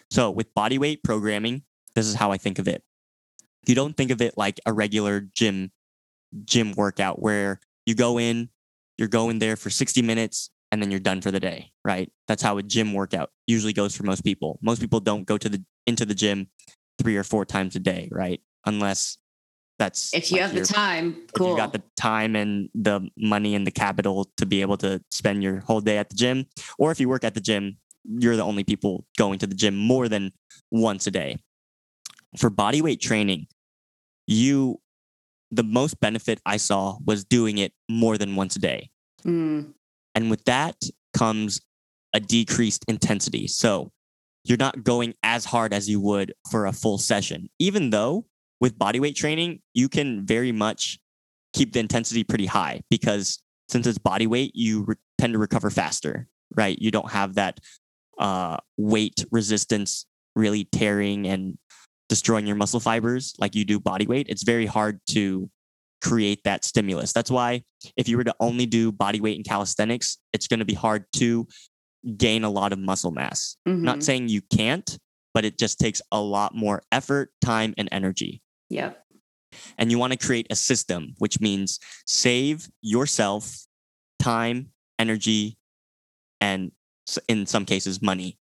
[0.09, 1.61] So with body weight programming,
[1.95, 2.83] this is how I think of it.
[3.67, 5.71] You don't think of it like a regular gym
[6.45, 8.49] gym workout where you go in,
[8.97, 12.11] you're going there for 60 minutes and then you're done for the day, right?
[12.27, 14.59] That's how a gym workout usually goes for most people.
[14.61, 16.47] Most people don't go to the into the gym
[16.99, 18.41] 3 or 4 times a day, right?
[18.65, 19.17] Unless
[19.79, 21.49] that's If you like have the your- time, if cool.
[21.51, 25.43] you got the time and the money and the capital to be able to spend
[25.43, 26.45] your whole day at the gym,
[26.79, 29.75] or if you work at the gym, you're the only people going to the gym
[29.75, 30.31] more than
[30.71, 31.37] once a day.
[32.37, 33.47] For body weight training,
[34.27, 34.79] you
[35.51, 38.89] the most benefit I saw was doing it more than once a day.
[39.25, 39.73] Mm,
[40.13, 40.75] And with that
[41.15, 41.61] comes
[42.13, 43.47] a decreased intensity.
[43.47, 43.91] So
[44.43, 48.25] you're not going as hard as you would for a full session, even though
[48.61, 50.99] with body weight training, you can very much
[51.53, 55.69] keep the intensity pretty high because since it's body weight, you re- tend to recover
[55.69, 56.77] faster, right?
[56.79, 57.59] You don't have that
[58.19, 60.05] uh, weight resistance
[60.35, 61.57] really tearing and
[62.09, 64.27] destroying your muscle fibers like you do body weight.
[64.29, 65.49] It's very hard to
[66.03, 67.13] create that stimulus.
[67.13, 67.63] That's why
[67.97, 71.05] if you were to only do body weight and calisthenics, it's going to be hard
[71.17, 71.47] to
[72.17, 73.57] gain a lot of muscle mass.
[73.65, 74.03] Not mhm.
[74.03, 74.97] saying you can't,
[75.33, 78.41] but it just takes a lot more effort, time, and energy.
[78.69, 79.01] Yep.
[79.77, 83.65] And you want to create a system, which means save yourself
[84.19, 85.57] time, energy,
[86.41, 86.71] and
[87.27, 88.37] in some cases, money.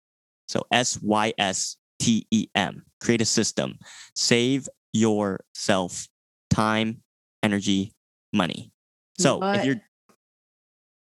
[0.47, 2.84] So S Y S T E M.
[2.99, 3.80] Create a system.
[4.14, 6.08] Save yourself
[6.49, 7.01] time,
[7.41, 7.93] energy,
[8.34, 8.72] money.
[9.18, 9.82] So if you're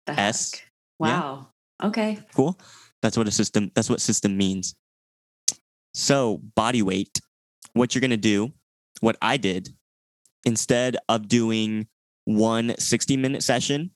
[0.08, 0.62] The S, heck?
[1.00, 1.20] yeah.
[1.20, 1.48] Wow.
[1.82, 2.20] Okay.
[2.36, 2.60] Cool.
[3.02, 4.76] That's what a system that's what system means.
[5.94, 7.20] So, body weight,
[7.74, 8.52] what you're going to do,
[9.02, 9.70] what I did,
[10.46, 11.88] instead of doing
[12.26, 13.92] one 60 minute session,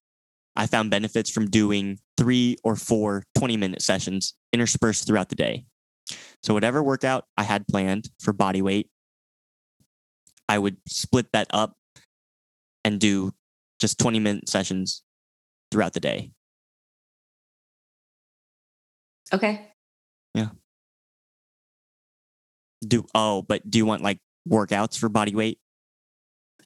[0.56, 5.66] I found benefits from doing three or four 20 minute sessions interspersed throughout the day.
[6.44, 8.90] So, whatever workout I had planned for body weight,
[10.48, 11.74] I would split that up
[12.84, 13.34] and do
[13.80, 15.04] just 20 minute sessions
[15.72, 16.32] throughout the day.
[19.34, 19.68] Okay.
[20.34, 20.50] Yeah.
[22.88, 25.58] Do oh, but do you want like workouts for body weight?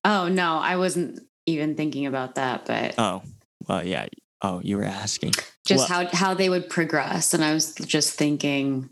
[0.04, 3.22] Oh no, I wasn't even thinking about that, but Oh,
[3.68, 4.08] well, yeah.
[4.42, 5.32] Oh, you were asking.
[5.66, 8.90] just well- how how they would progress, and I was just thinking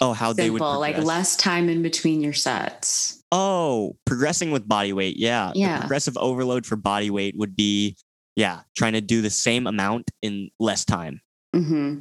[0.00, 3.22] Oh, how they would simple, like less time in between your sets.
[3.32, 5.16] Oh, progressing with body weight.
[5.18, 5.52] Yeah.
[5.52, 5.80] The Yeah.
[5.80, 7.96] progressive overload for body weight would be,
[8.34, 11.20] yeah, trying to do the same amount in less time,
[11.54, 12.00] hmm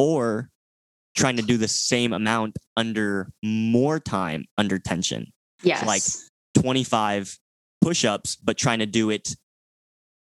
[0.00, 0.48] or
[1.16, 5.32] trying to do the same amount under more time under tension.
[5.64, 5.84] Yes.
[5.84, 6.02] like
[6.62, 7.36] 25
[7.80, 9.34] push ups, but trying to do it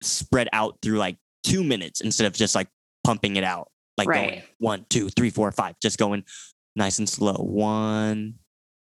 [0.02, 2.68] spread out through like two minutes instead of just like
[3.04, 3.68] pumping it out.
[3.96, 6.24] Like going one, two, three, four, five, just going
[6.76, 7.34] nice and slow.
[7.34, 8.34] One,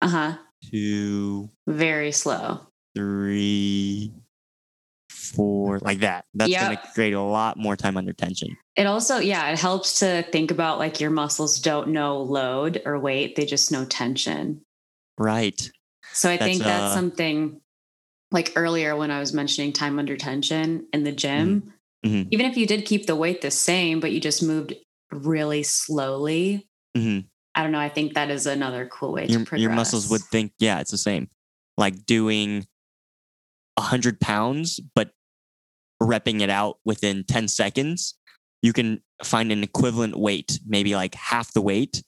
[0.01, 0.37] uh huh.
[0.71, 2.61] two, Very slow.
[2.95, 4.13] three,
[5.09, 6.25] four, like that.
[6.33, 8.55] That's going to create a lot more time under tension.
[8.75, 12.97] It also, yeah, it helps to think about like your muscles don't know load or
[12.99, 14.61] weight; they just know tension.
[15.17, 15.69] Right.
[16.13, 17.61] So I That's, think that's uh, something
[18.31, 21.73] like earlier when I was mentioning time under tension in the gym.
[22.05, 22.27] Mhm.
[22.31, 24.73] Even if you did keep the weight the same, but you just moved
[25.11, 27.19] really slowly, hmm
[27.59, 27.79] I don't know.
[27.79, 29.61] I think that is another cool way to Your, progress.
[29.61, 31.29] your muscles would think, yeah, it's the same.
[31.75, 32.65] Like doing
[33.75, 35.11] 100 pounds, but
[36.01, 38.17] repping it out within 10 seconds,
[38.61, 42.01] you can find an equivalent weight, maybe like half the weight,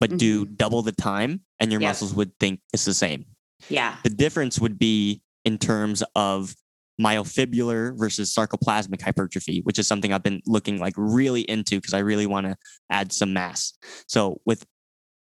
[0.00, 0.54] but do mm-hmm.
[0.54, 1.90] double the time, and your Yep.
[1.90, 3.24] muscles would think it's the same.
[3.68, 3.94] Yeah.
[4.02, 6.56] The difference would be in terms of
[7.00, 12.00] myofibrillar versus sarcoplasmic hypertrophy, which is something I've been looking like really into because I
[12.00, 12.56] really want to
[12.90, 13.74] add some mass.
[14.08, 14.66] So with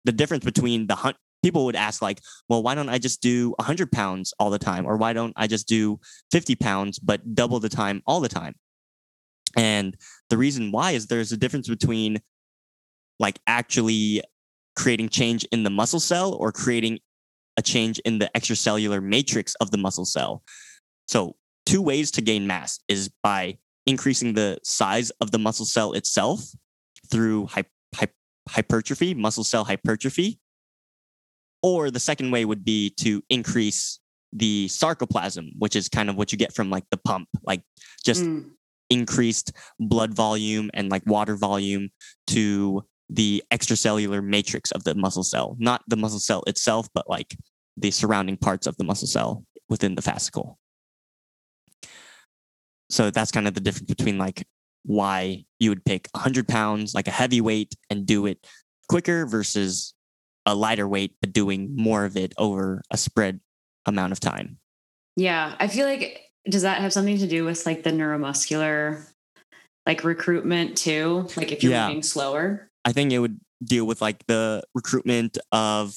[0.07, 3.50] the difference between the hunt, people would ask like, well, why don't I just do
[3.59, 6.00] 100 pounds all the time, or why don't I just do
[6.32, 8.54] 50 pounds but double the time all the time?
[9.57, 9.96] And
[10.30, 12.18] the reason why is there's a difference between
[13.18, 14.22] like actually
[14.76, 16.98] creating change in the muscle cell or creating
[17.57, 20.42] a change in the extracellular matrix of the muscle cell.
[21.09, 25.92] So, two ways to gain mass is by increasing the size of the muscle cell
[25.94, 26.44] itself
[27.11, 27.64] through hy-
[28.49, 30.38] hypertrophy, muscle cell hypertrophy.
[31.62, 33.99] Or the second way would be to increase
[34.32, 37.62] the sarcoplasm, which is kind of what you get from like the pump, like
[38.05, 38.51] just Mm.
[38.90, 41.88] increased blood volume and like water volume
[42.28, 47.36] to the extracellular matrix of the muscle cell, not the muscle cell itself, but like
[47.76, 50.57] the surrounding parts of the muscle cell within the fascicle.
[52.90, 54.47] So that's kind of the difference between like
[54.87, 58.47] why you would pick 100 pounds, like a heavy weight, and do it
[58.89, 59.93] quicker versus
[60.47, 63.41] a lighter weight, but doing more of it over a spread
[63.84, 64.59] amount of time.
[65.16, 69.05] Yeah, I feel like does that have something to do with like the neuromuscular
[69.84, 71.26] like recruitment too?
[71.37, 71.89] Like if you're Yeah.
[71.89, 72.70] moving slower.
[72.84, 75.97] I think it would deal with like the recruitment of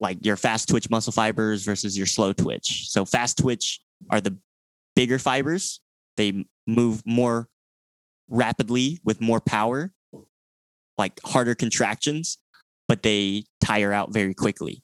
[0.00, 2.88] like your fast twitch muscle fibers versus your slow twitch.
[2.88, 4.38] So fast twitch are the
[4.96, 5.80] bigger fibers.
[6.16, 7.48] They move more
[8.30, 9.92] rapidly with more power,
[10.96, 12.38] like harder contractions,
[12.88, 14.82] but they tire out very quickly.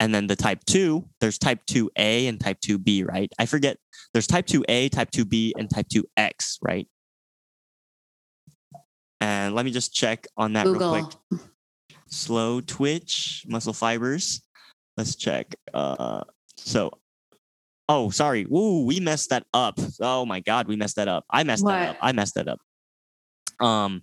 [0.00, 3.30] And then the type 2, there's type 2A and type 2B, right?
[3.38, 3.78] I forget.
[4.12, 6.86] There's type 2A, type 2B, and type 2X, right?
[9.20, 11.46] And let me just check on that real quick Google.
[12.08, 14.42] slow twitch muscle fibers.
[14.96, 15.54] Let's check.
[15.72, 16.24] Uh,
[16.56, 16.90] so,
[17.88, 18.46] oh, sorry.
[18.46, 19.78] Woo, we messed that up.
[20.00, 21.24] Oh my God, we messed that up.
[21.30, 21.96] I messed that up.
[22.00, 22.58] I messed that up.
[23.60, 24.02] Um,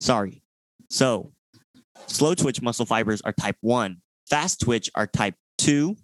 [0.00, 0.42] sorry.
[0.90, 1.32] So,
[2.06, 3.98] slow twitch muscle fibers are type one.
[4.28, 5.96] Fast twitch are type two.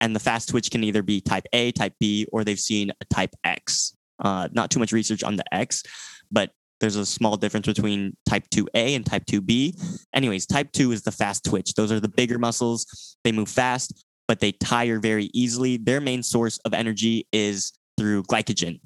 [0.00, 3.04] And the fast twitch can either be type A, type B, or they've seen a
[3.06, 3.96] type X.
[4.18, 5.82] Uh, not too much research on the X,
[6.30, 6.50] but
[6.80, 10.06] there's a small difference between type 2A and type 2B.
[10.14, 11.74] Anyways, type 2 is the fast twitch.
[11.74, 13.16] Those are the bigger muscles.
[13.24, 15.76] They move fast, but they tire very easily.
[15.76, 18.80] Their main source of energy is through glycogen.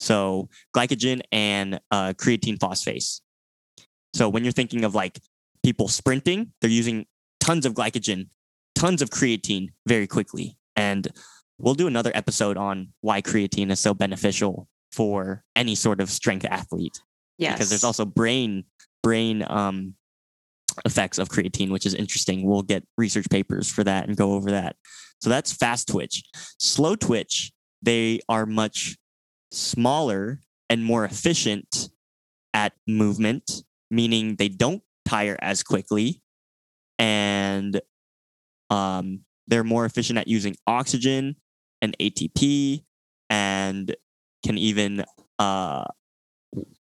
[0.00, 3.04] So, glycogen and uh, creatine phosphate.
[4.14, 5.20] So, when you're thinking of like
[5.64, 7.06] people sprinting, they're using
[7.40, 8.28] tons of glycogen,
[8.74, 10.56] tons of creatine very quickly.
[10.76, 11.08] And
[11.58, 16.44] we'll do another episode on why creatine is so beneficial for any sort of strength
[16.44, 17.00] athlete
[17.38, 17.54] Yes.
[17.54, 18.64] because there's also brain
[19.02, 19.94] brain um,
[20.84, 22.46] effects of creatine, which is interesting.
[22.46, 24.76] We'll get research papers for that and go over that.
[25.20, 26.22] So that's fast twitch.
[26.58, 27.52] Slow twitch,
[27.82, 28.96] they are much
[29.50, 31.90] smaller and more efficient
[32.54, 36.22] at movement, meaning they don't tire as quickly
[36.98, 37.80] and
[38.70, 41.36] um, they're more efficient at using oxygen
[41.80, 42.84] and ATP
[43.28, 43.94] and
[44.44, 45.04] can even
[45.38, 45.84] uh,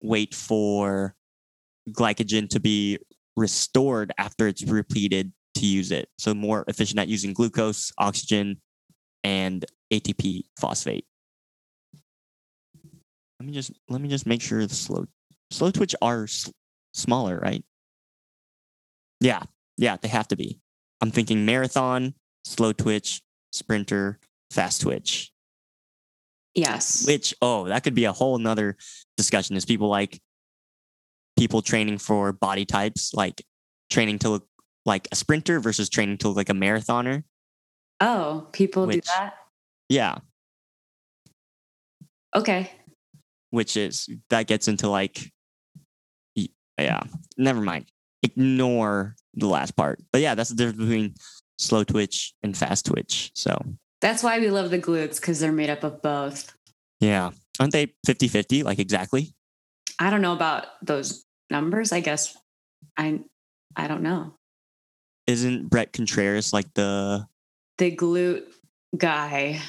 [0.03, 1.14] wait for
[1.91, 2.99] glycogen to be
[3.37, 6.09] restored after it's repleted to use it.
[6.18, 8.61] So more efficient at using glucose, oxygen,
[9.24, 11.07] and ATP phosphate.
[13.41, 15.07] Let me just let me just make sure the slow
[15.51, 16.51] slow twitch are s-
[16.95, 17.64] smaller, right?
[19.20, 19.43] Yeah,
[19.76, 20.59] yeah, they have to be.
[21.01, 22.14] I'm thinking marathon,
[22.45, 23.20] slow twitch,
[23.53, 24.18] sprinter,
[24.51, 25.32] fast twitch
[26.57, 27.07] yes.
[27.07, 28.76] which oh that could be a whole nother
[29.16, 30.20] discussion is people like
[31.39, 33.45] people training for body types like
[33.91, 34.47] training to look
[34.84, 37.24] like a sprinter versus training to look like a marathoner.
[38.01, 39.34] Oh, people do that.
[39.89, 40.18] yeah.
[42.34, 42.70] Okay.
[43.51, 45.32] which is that gets into like
[46.78, 47.01] yeah
[47.39, 47.87] never mind.
[48.22, 50.01] Ignore the last part.
[50.12, 51.14] But yeah that's the difference between
[51.59, 53.59] slow twitch and fast twitch so.
[54.03, 56.55] That's why we love the glutes because they're made up of both.
[57.01, 57.30] yeah.
[57.59, 59.34] Aren't they 50-50 like exactly?
[59.99, 61.92] I don't know about those numbers.
[61.92, 62.36] I guess
[62.97, 63.20] I
[63.76, 64.34] I don't know.
[65.26, 67.26] isn't brett contreras like the
[67.78, 68.44] The glute
[68.97, 69.61] guy,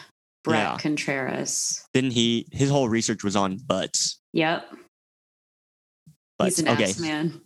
[0.43, 0.77] Brett Yeah.
[0.77, 1.83] Contreras.
[1.93, 4.65] didn't he his whole research was on butts Yep.
[6.37, 7.41] but He's an okay ass man.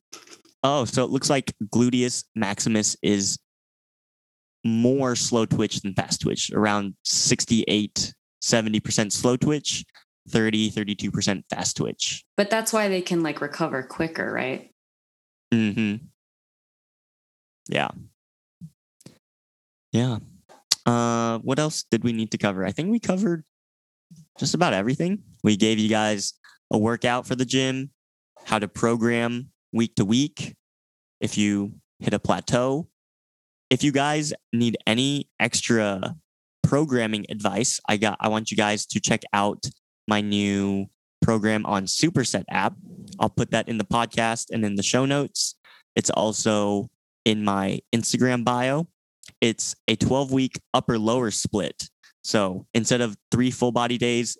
[0.64, 3.40] Oh, so it looks like gluteus maximus is
[4.64, 8.14] more slow twitch than fast twitch, around 68,
[8.44, 9.84] 70% slow twitch,
[10.30, 12.24] 30, 32% fast twitch.
[12.38, 14.72] But that's why they can like recover quicker, right?
[15.54, 16.06] Mm-hmm.
[17.70, 17.90] Yeah.
[19.92, 20.20] Yeah.
[20.86, 22.66] Uh, what else did we need to cover?
[22.66, 23.44] I think we covered
[24.40, 25.24] just about everything.
[25.44, 26.34] We gave you guys
[26.72, 27.92] a workout for the gym,
[28.46, 30.56] how to program week to week.
[31.20, 32.88] If you hit a plateau,
[33.70, 36.16] if you guys need any extra
[36.64, 39.64] programming advice, I got I want you guys to check out
[40.12, 40.88] my new
[41.22, 42.74] program on Superset app.
[43.18, 45.56] I'll put that in the podcast and in the show notes.
[45.96, 46.90] It's also
[47.24, 48.88] in my Instagram bio.
[49.40, 51.90] It's a 12 week upper lower split.
[52.24, 54.38] So instead of three full body days,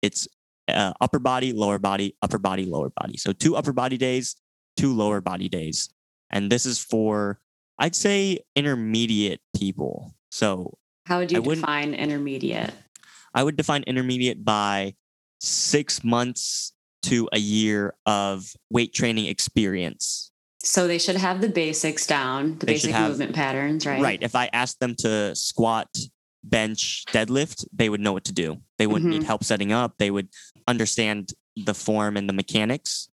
[0.00, 0.26] it's
[0.68, 3.18] uh, upper body, lower body, upper body, lower body.
[3.18, 4.36] So two upper body days,
[4.78, 5.90] two lower body days.
[6.30, 7.40] And this is for,
[7.78, 10.14] I'd say, intermediate people.
[10.30, 12.72] So How would you I define intermediate?
[13.34, 14.94] I would define intermediate by
[15.40, 16.72] six months
[17.04, 20.30] to a year of weight training experience.
[20.62, 24.02] So they should have the basics down, the They basic have- movement patterns, right?
[24.02, 24.18] Right.
[24.22, 25.88] If I asked them to squat,
[26.44, 28.58] bench, deadlift, they would know what to do.
[28.78, 29.26] They wouldn't need Mhm.
[29.26, 29.94] help setting up.
[29.98, 30.28] They would
[30.68, 33.08] understand the form and the mechanics.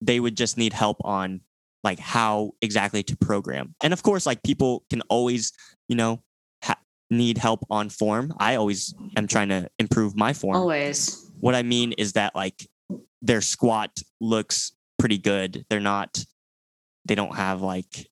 [0.00, 1.40] They would just need help on
[1.84, 3.74] like how exactly to program.
[3.82, 5.52] And of course, like people can always,
[5.88, 6.22] you know,
[6.64, 6.80] ha-
[7.10, 8.34] need help on form.
[8.38, 10.56] I always am trying to improve my form.
[10.56, 11.27] Always.
[11.40, 12.68] What I mean is that like
[13.22, 15.64] their squat looks pretty good.
[15.70, 16.24] They're not,
[17.04, 18.08] they don't have like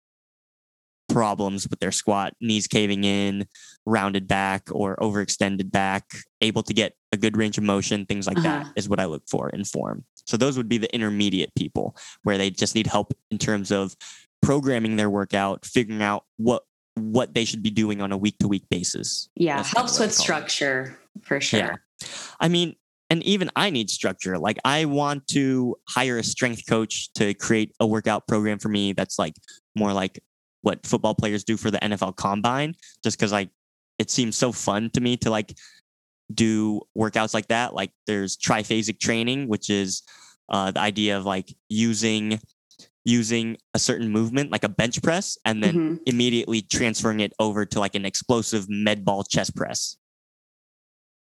[1.09, 3.47] problems with their squat, knees caving in,
[3.87, 6.05] rounded back or overextended back,
[6.41, 8.73] able to get a good range of motion, things like that Uh-huh.
[8.77, 10.05] is what I look for in form.
[10.27, 13.95] So those would be the intermediate people where they just need help in terms of
[14.43, 16.63] programming their workout, figuring out what
[16.99, 19.29] what they should be doing on a week to week basis.
[19.37, 19.59] Yeah.
[19.59, 20.13] That's Helps with call it.
[20.15, 21.61] structure for sure.
[21.61, 21.77] Yeah.
[22.41, 22.75] I mean,
[23.11, 24.39] and even I need structure.
[24.39, 28.93] Like I want to hire a strength coach to create a workout program for me
[28.93, 29.35] that's like
[29.75, 30.21] more like
[30.63, 33.51] what football players do for the NFL combine, just because like
[33.99, 35.57] it seems so fun to me to like
[36.35, 37.75] do workouts like that.
[37.75, 40.03] Like there's triphasic training, which is
[40.49, 42.41] uh, the idea of like using
[43.05, 46.01] using a certain movement like a bench press and then Mhm.
[46.07, 49.97] immediately transferring it over to like an explosive med ball chest press.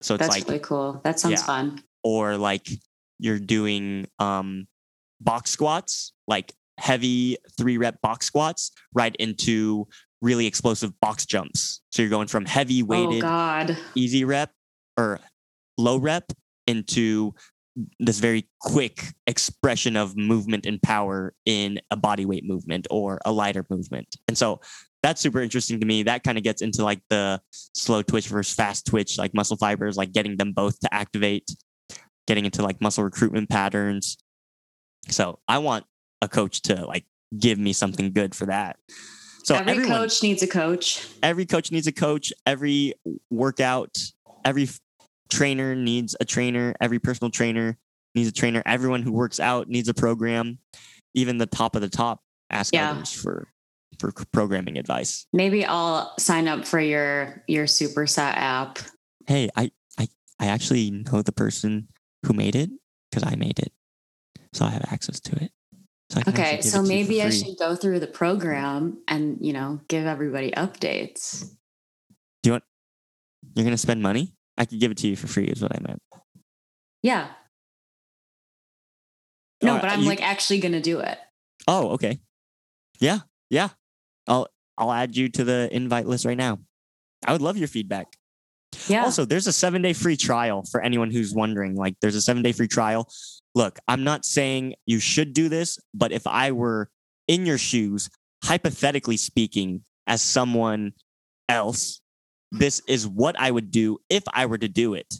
[0.01, 1.01] So it's That's like really cool.
[1.03, 1.45] That sounds Yeah.
[1.45, 1.83] fun.
[2.03, 2.67] or like
[3.19, 4.67] you're doing um
[5.19, 9.87] box squats, like heavy three rep box squats, right into
[10.21, 11.81] really explosive box jumps.
[11.91, 13.77] So you're going from heavy Oh weighted God.
[13.95, 14.51] easy rep
[14.97, 15.19] or
[15.77, 16.31] low rep
[16.67, 17.33] into
[17.99, 23.31] this very quick expression of movement and power in a body weight movement or a
[23.31, 24.15] lighter movement.
[24.27, 24.59] And so
[25.07, 26.03] that's super interesting to me.
[26.03, 29.95] That kind of gets into like the slow twitch versus fast twitch, like muscle fibers,
[29.95, 31.49] like getting them both to activate,
[32.27, 34.17] getting into like muscle recruitment patterns.
[35.07, 35.85] So I want
[36.21, 37.05] a coach to like
[37.39, 38.75] give me something good for that.
[39.45, 41.07] So Every everyone, coach needs a coach.
[41.23, 42.33] every coach needs a coach.
[42.45, 42.93] Every
[43.31, 43.97] workout,
[44.43, 44.81] every f-
[45.29, 46.75] trainer needs a trainer.
[46.81, 47.77] Every personal trainer
[48.13, 48.61] needs a trainer.
[48.65, 50.59] Everyone who works out needs a program.
[51.13, 52.91] Even the top of the top ask Yeah.
[52.91, 53.47] others for
[53.99, 55.25] for programming advice.
[55.33, 58.79] Maybe I'll sign up for your your Superset app.
[59.27, 60.07] Hey, I I
[60.39, 61.87] I actually know the person
[62.25, 62.69] who made it
[63.09, 63.71] because I made it,
[64.53, 65.51] so I have access to it.
[66.09, 69.37] So Okay, so it to you for maybe I should go through the program and
[69.41, 71.41] you know give everybody updates.
[72.43, 72.63] Do you want?
[73.55, 74.33] You're gonna spend money?
[74.57, 75.45] I could give it to you for free.
[75.45, 76.01] Is what I meant.
[77.03, 77.27] Yeah.
[79.63, 81.17] No, Alright, but I'm you- like actually gonna do it.
[81.67, 82.19] Oh, okay.
[82.99, 83.19] Yeah,
[83.49, 83.69] yeah.
[84.27, 84.47] I'll
[84.77, 86.59] I'll add you to the invite list right now.
[87.25, 88.07] I would love your feedback.
[88.87, 89.03] Yeah.
[89.03, 91.75] Also, there's a seven day free trial for anyone who's wondering.
[91.75, 93.09] Like, there's a seven day free trial.
[93.55, 96.89] Look, I'm not saying you should do this, but if I were
[97.27, 98.09] in your shoes,
[98.43, 100.93] hypothetically speaking, as someone
[101.49, 102.01] else,
[102.51, 105.13] this is what I would do if I were to do it.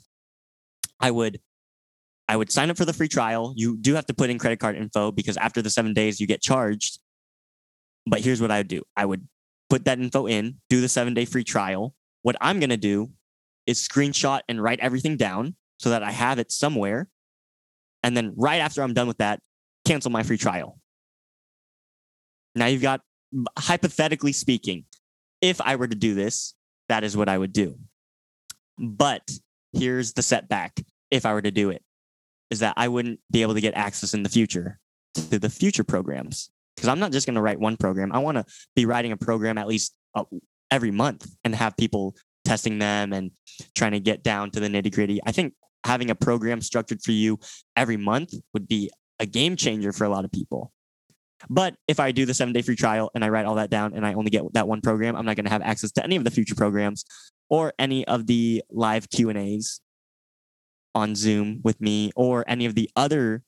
[1.00, 1.40] I would
[2.28, 3.54] I would sign up for the free trial.
[3.56, 6.26] You do have to put in credit card info because after the seven days you
[6.26, 7.00] get charged.
[8.08, 8.82] But here's what I would do.
[8.96, 9.28] I would
[9.68, 11.94] put that info in, do the seven day free trial.
[12.22, 13.10] What I'm gonna do
[13.66, 17.08] is screenshot and write everything down so that I have it somewhere.
[18.02, 19.40] And then right after I'm done with that,
[19.84, 20.78] cancel my free trial.
[22.54, 23.02] Now you've got,
[23.58, 24.84] hypothetically speaking,
[25.42, 26.54] if I were to do this,
[26.88, 27.78] that is what I would do.
[28.78, 29.30] But
[29.72, 30.80] here's the setback
[31.10, 31.82] if I were to do it
[32.50, 34.78] is that I wouldn't be able to get access in the future
[35.14, 38.12] to the future programs because I'm not just going to write one program.
[38.12, 38.44] I want to
[38.76, 40.24] be writing a program at least uh,
[40.70, 42.14] every month and have people
[42.44, 43.32] testing them and
[43.74, 45.20] trying to get down to the nitty gritty.
[45.26, 45.54] I think
[45.84, 47.38] having a program structured for you
[47.76, 50.72] every month would be a game changer for a lot of people.
[51.50, 53.94] But if I do the seven day free trial and I write all that down
[53.94, 56.16] and I only get that one program, I'm not going to have access to any
[56.16, 57.04] of the future programs
[57.48, 59.80] or any of the live Q and A's
[60.94, 63.42] on Zoom with me or any of the other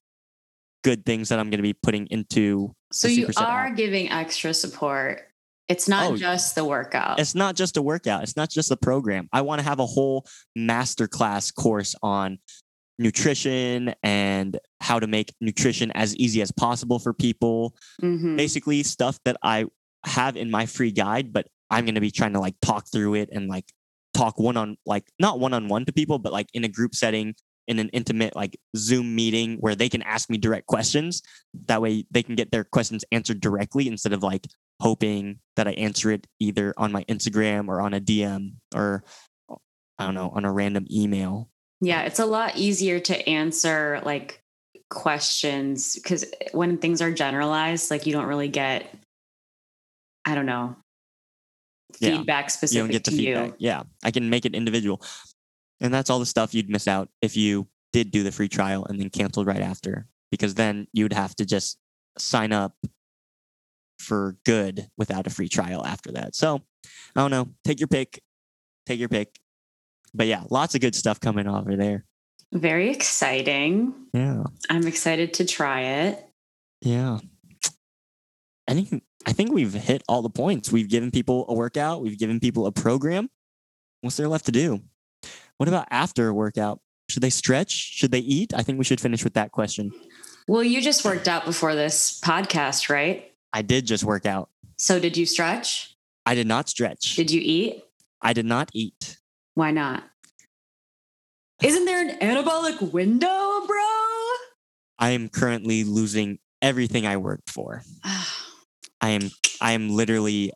[0.83, 3.76] good things that I'm going to be putting into So you are app.
[3.76, 5.22] giving extra support.
[5.68, 7.20] It's not Oh, just the workout.
[7.20, 9.28] It's not just a workout, it's not just a program.
[9.32, 10.26] I want to have a whole
[10.59, 12.38] masterclass course on
[12.99, 17.74] nutrition and how to make nutrition as easy as possible for people.
[18.03, 18.36] Mhm.
[18.36, 19.66] Basically, stuff that I
[20.05, 23.14] have in my free guide, but I'm going to be trying to like talk through
[23.14, 23.66] it and like
[24.12, 26.95] talk one on like not one on one to people, but like in a group
[26.95, 27.34] setting
[27.69, 31.23] in an intimate like Zoom meeting where they can ask me direct questions.
[31.67, 34.47] That way they can get their questions answered directly instead of like
[34.81, 39.05] hoping that I answer it either on my Instagram or on a DM or
[39.99, 41.49] I don't know, on a random email.
[41.83, 44.43] Yeah, it's a lot easier to answer like
[44.89, 48.93] questions because when things are generalized, like you don't really get,
[50.25, 50.77] I don't know,
[52.01, 53.47] Yeah, feedback You specific don't get the to feedback.
[53.51, 53.55] you.
[53.59, 53.83] Yeah.
[54.03, 55.03] I can make it individual.
[55.81, 58.85] And that's all the stuff you'd miss out if you did do the free trial
[58.87, 60.07] and then canceled right after.
[60.31, 61.78] Because then you'd have to just
[62.18, 62.74] sign up
[63.99, 66.35] for good without a free trial after that.
[66.35, 66.62] So
[67.16, 67.49] I don't know.
[67.64, 68.22] Take your pick.
[68.87, 69.39] Take your pick.
[70.14, 72.05] But yeah, lots of good stuff coming over there.
[72.53, 73.95] Very exciting.
[74.12, 74.45] Yeah.
[74.68, 76.26] I'm excited to try it.
[76.81, 77.18] Yeah.
[78.66, 80.72] I think I think we've hit all the points.
[80.72, 83.28] We've given people a workout, we've given people a program.
[84.01, 84.81] What's there left to do?
[85.61, 86.81] What about after a workout?
[87.11, 87.71] Should they stretch?
[87.71, 88.55] Should they eat?
[88.55, 89.93] I think we should finish with that question.
[90.49, 93.31] Well, you just worked out before this podcast, right?
[93.53, 94.49] I did just work out.
[94.79, 95.95] So did you stretch?
[96.25, 97.15] I did not stretch.
[97.15, 97.85] Did you eat?
[98.23, 99.19] I did not eat.
[99.53, 100.03] Why not?
[101.63, 103.85] Isn't there an anabolic window, bro?
[104.99, 107.83] I am currently losing everything I worked for.
[109.03, 109.31] I am
[109.61, 110.55] I am literally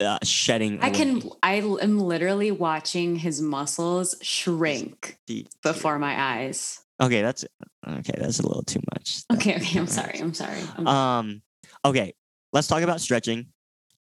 [0.00, 1.22] uh, shedding I can.
[1.42, 5.18] I am literally watching his muscles shrink
[5.62, 6.80] before my eyes.
[7.00, 7.44] Okay, that's
[7.86, 9.22] okay, that's a little too much.
[9.32, 10.18] Okay, okay, I'm sorry.
[10.20, 10.58] I'm sorry.
[10.76, 11.42] I'm- Um,
[11.84, 12.14] okay,
[12.52, 13.48] let's talk about stretching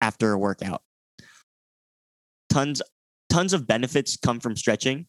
[0.01, 0.83] after a workout.
[2.51, 2.81] Tons,
[3.29, 5.07] tons of benefits come from stretching,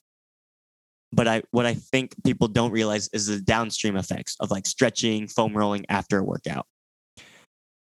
[1.11, 5.27] but I what I think people don't realize is the downstream effects of like stretching,
[5.27, 6.65] foam rolling after a workout.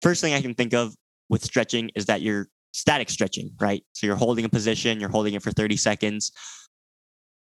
[0.03, 0.95] First thing I can think of
[1.29, 3.83] with stretching is that you're static stretching, right?
[3.93, 6.33] So you're holding a position, you're holding it for 30 seconds.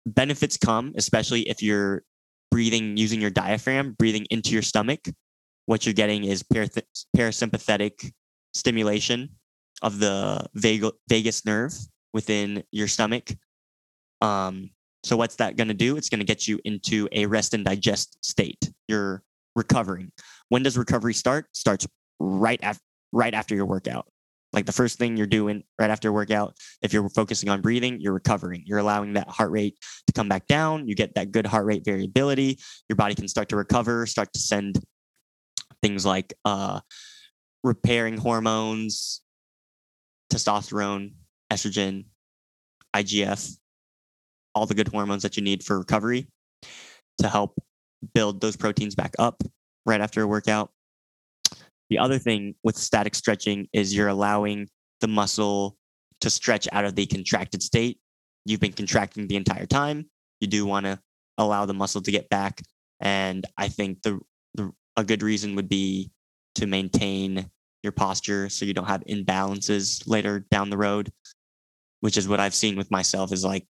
[0.06, 2.02] Benefits come, especially if you're
[2.50, 5.08] breathing using your diaphragm, breathing into your stomach
[5.66, 6.82] what you're getting is parath-
[7.16, 8.12] parasympathetic
[8.52, 9.30] stimulation
[9.82, 11.72] of the vagal- vagus nerve
[12.12, 13.30] within your stomach.
[14.20, 14.70] Um,
[15.02, 15.96] so what's that going to do?
[15.96, 18.70] It's going to get you into a rest and digest state.
[18.88, 19.22] You're
[19.56, 20.12] recovering.
[20.48, 21.46] When does recovery start?
[21.52, 21.86] Starts
[22.20, 24.06] right after right after your workout.
[24.54, 28.12] Like the first thing you're doing right after workout, if you're focusing on breathing, you're
[28.12, 28.62] recovering.
[28.64, 29.76] You're allowing that heart rate
[30.06, 30.86] to come back down.
[30.86, 32.60] You get that good heart rate variability.
[32.88, 34.78] Your body can start to recover, start to send
[35.82, 36.80] things like uh,
[37.64, 39.22] repairing hormones,
[40.32, 41.14] testosterone,
[41.52, 42.04] estrogen,
[42.94, 43.56] IGF,
[44.54, 46.28] all the good hormones that you need for recovery
[47.18, 47.58] to help
[48.14, 49.42] build those proteins back up
[49.84, 50.70] right after a workout.
[51.94, 54.66] The other thing with static stretching is you're allowing
[55.00, 55.76] the muscle
[56.22, 58.00] to stretch out of the contracted state.
[58.44, 60.10] You've been contracting the entire time.
[60.40, 60.98] You do want to
[61.38, 62.62] allow the muscle to get back.
[62.98, 64.18] And I think the,
[64.54, 66.10] the a good reason would be
[66.56, 67.48] to maintain
[67.84, 71.12] your posture so you don't have imbalances later down the road,
[72.00, 73.68] which is what I've seen with myself is like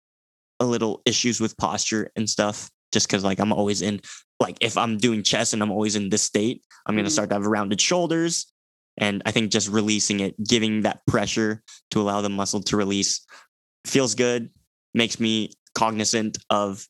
[0.59, 2.71] a little issues with posture and stuff.
[2.95, 4.01] Just because like I'm always in
[4.41, 7.13] like if I'm doing chest and I'm always in this state, I'm gonna Mhm.
[7.13, 8.53] start to have rounded shoulders.
[8.99, 13.21] And I think just releasing it, giving that pressure to allow the muscle to release
[13.87, 14.51] feels good,
[14.95, 16.89] makes me cognizant of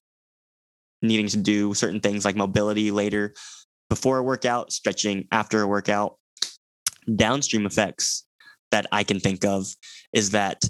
[1.02, 3.34] needing to do certain things like mobility later
[3.88, 6.18] before a workout, stretching after a workout.
[7.14, 8.24] Downstream effects
[8.70, 9.66] that I can think of
[10.12, 10.64] is that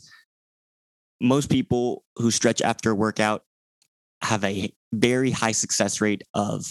[1.21, 3.45] most people who stretch after a workout
[4.23, 6.65] have a very high success rate of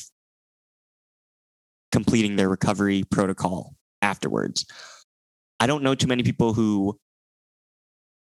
[1.91, 4.65] completing their recovery protocol afterwards.
[5.59, 6.99] I don't know too many people who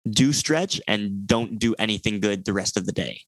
[0.09, 3.21] do stretch and don't do anything good the rest of the day.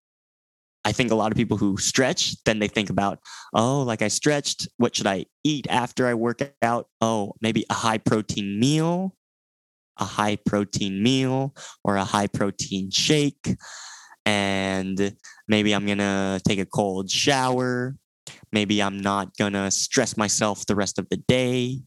[0.84, 3.19] I think a lot of people who stretch, then they think about,
[3.53, 6.88] oh, like I stretched, what should I eat after I work out?
[7.01, 9.15] Oh, maybe a high protein meal,
[9.99, 11.53] a high protein meal,
[11.84, 13.55] or a high protein shake.
[14.26, 15.15] And
[15.47, 17.95] maybe I'm to take a cold shower.
[18.51, 21.80] Maybe I'm not to stress myself the rest of the day.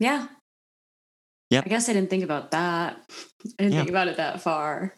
[0.00, 0.26] yeah.
[1.50, 1.66] Yep.
[1.66, 2.96] I guess I didn't think about that.
[3.10, 3.78] I didn't Yeah.
[3.80, 4.94] think about it that far.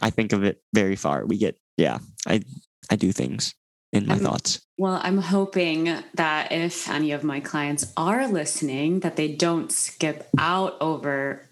[0.00, 1.24] I think of it very far.
[1.26, 2.42] We get yeah, I
[2.90, 3.54] I do things
[3.92, 4.60] in my I'm- thoughts.
[4.78, 10.28] Well, I'm hoping that if any of my clients are listening, that they don't skip
[10.38, 11.45] out over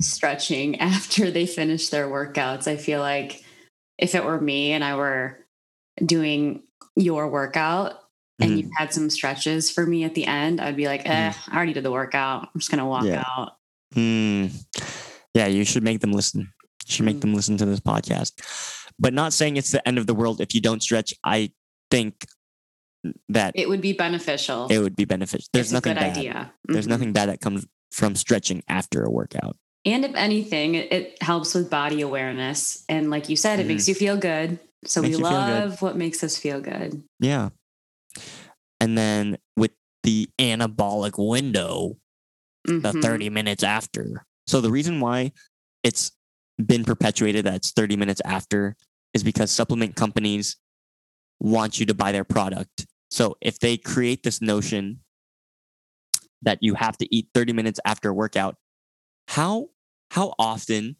[0.00, 2.66] stretching after they finish their workouts.
[2.68, 3.44] I feel like
[3.98, 5.38] if it were me and I were
[6.04, 6.62] doing
[6.96, 7.94] your workout
[8.40, 8.56] and Mhm.
[8.58, 11.72] you had some stretches for me at the end, I'd be like, eh, I already
[11.72, 12.48] did the workout.
[12.54, 13.24] I'm just going to walk Yeah.
[13.26, 13.52] out.
[13.94, 14.46] Hmm.
[15.34, 16.42] Yeah, you should make them listen.
[16.86, 17.20] You should make Mm.
[17.22, 18.32] them listen to this podcast.
[18.98, 21.14] But not saying it's the end of the world if you don't stretch.
[21.24, 21.50] I
[21.90, 22.26] think
[23.28, 24.66] that it, would be beneficial.
[24.68, 25.46] It would be beneficial.
[25.52, 26.16] There's it's nothing bad.
[26.16, 26.52] idea.
[26.64, 26.90] There's Mhm.
[26.90, 29.56] nothing bad that comes from stretching after a workout.
[29.84, 32.84] And if anything, it, it helps with body awareness.
[32.88, 33.68] And like you said, it Mhm.
[33.68, 34.58] makes you feel good.
[34.84, 35.64] So Makes we you feel good.
[35.64, 37.02] love what makes us feel good.
[37.20, 37.50] Yeah.
[38.80, 39.72] And then with
[40.02, 41.98] the anabolic window,
[42.64, 43.02] the Mhm.
[43.02, 44.24] 30 minutes after.
[44.46, 45.32] So the reason why
[45.82, 46.12] it's
[46.64, 48.76] been perpetuated that it's 30 minutes after
[49.14, 50.56] is because supplement companies
[51.40, 52.86] want you to buy their product.
[53.10, 55.00] So if they create this notion
[56.42, 58.56] that you have to eat 30 minutes after a workout,
[59.28, 59.68] how
[60.10, 60.96] how often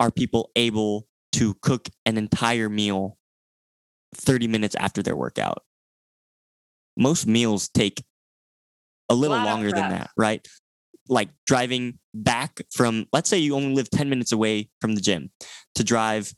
[0.00, 3.16] are people able to cook an entire meal
[4.14, 5.64] 30 minutes after their workout?
[6.96, 8.04] Most meals take
[9.08, 10.46] a little of longer than that, right?
[11.08, 15.30] Like driving back from, let's say you only live 10 minutes away from the gym
[15.74, 16.32] to drive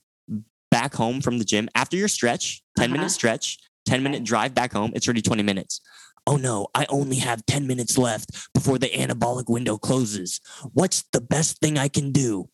[0.70, 3.14] back home from the gym after your stretch, 10 minute Uh-huh.
[3.14, 5.80] stretch, 10 minute drive back home, it's already 20 minutes.
[6.26, 10.40] Oh no, I only have 10 minutes left before the anabolic window closes.
[10.72, 12.48] What's the best thing I can do?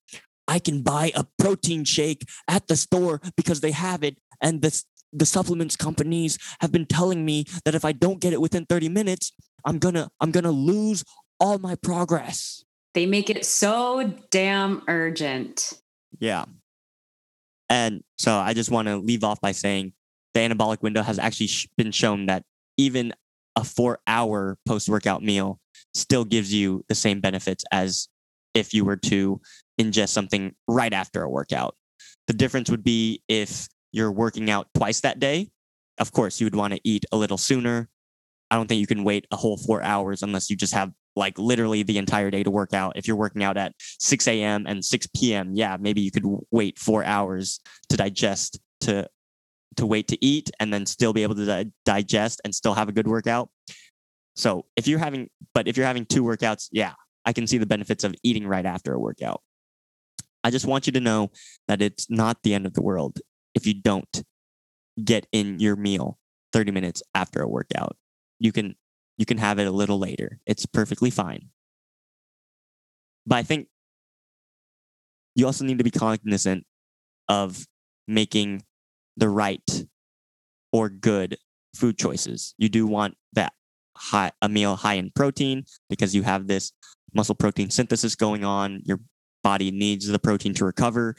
[0.46, 4.82] I can buy a protein shake at the store because they have it and the
[5.12, 8.88] the supplements companies have been telling me that if I don't get it within 30
[8.88, 9.30] minutes,
[9.64, 11.04] I'm going to I'm going to lose
[11.38, 12.64] all my progress.
[12.94, 15.72] They make it so damn urgent.
[16.18, 16.44] Yeah.
[17.68, 19.92] And so I just want to leave off by saying
[20.34, 22.44] the anabolic window has actually sh- been shown that
[22.76, 23.12] even
[23.56, 25.58] a four hour post workout meal
[25.94, 28.08] still gives you the same benefits as
[28.54, 29.40] if you were to
[29.80, 31.76] ingest something right after a workout.
[32.26, 35.50] The difference would be if you're working out twice that day.
[35.98, 37.88] Of course, you would want to eat a little sooner.
[38.50, 41.38] I don't think you can wait a whole four hours unless you just have like
[41.38, 42.96] literally the entire day to work out.
[42.96, 44.66] If you're working out at 6 a.m.
[44.66, 49.08] and 6 p.m., yeah, maybe you could wait four hours to digest to
[49.76, 52.88] to wait to eat and then still be able to di- digest and still have
[52.88, 53.50] a good workout.
[54.34, 56.94] So if you're having, but if you're having two workouts, yeah,
[57.24, 59.42] I can see the benefits of eating right after a workout.
[60.44, 61.30] I just want you to know
[61.68, 63.20] that it's not the end of the world
[63.54, 64.24] if you don't
[65.02, 66.18] get in your meal
[66.52, 67.96] 30 minutes after a workout.
[68.38, 68.74] You can
[69.18, 70.40] you can have it a little later.
[70.46, 71.50] It's perfectly fine.
[73.26, 73.68] But I think
[75.34, 76.66] you also need to be cognizant
[77.28, 77.66] of
[78.08, 78.64] making
[79.16, 79.84] the right
[80.72, 81.36] or good
[81.74, 82.54] food choices.
[82.58, 83.52] You do want that
[83.96, 86.72] high a meal high in protein because you have this
[87.14, 88.80] muscle protein synthesis going on.
[88.84, 89.00] Your
[89.42, 91.16] body needs the protein to recover.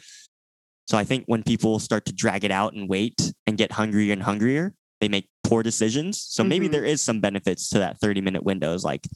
[0.87, 4.11] So I think when people start to drag it out and wait and get hungrier
[4.13, 6.19] and hungrier, they make poor decisions.
[6.21, 6.71] So maybe Mhm.
[6.71, 8.73] there is some benefits to that 30 minute window.
[8.73, 9.07] Is like,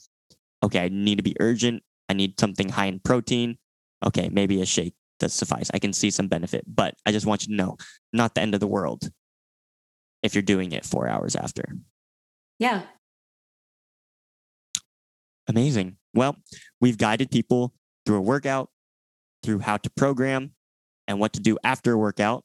[0.64, 1.84] okay, I need to be urgent.
[2.10, 3.58] I need something high in protein.
[4.06, 5.70] Okay, maybe a shake does suffice.
[5.74, 7.78] I can see some benefit, but I just want you to know,
[8.14, 9.10] not the end of the world
[10.24, 11.64] if you're doing it four hours after.
[12.60, 12.84] Yeah.
[15.48, 15.98] Amazing.
[16.14, 16.36] Well,
[16.82, 17.74] we've guided people
[18.06, 18.70] through a workout,
[19.44, 20.52] through how to program,
[21.08, 22.44] and what to do after a workout.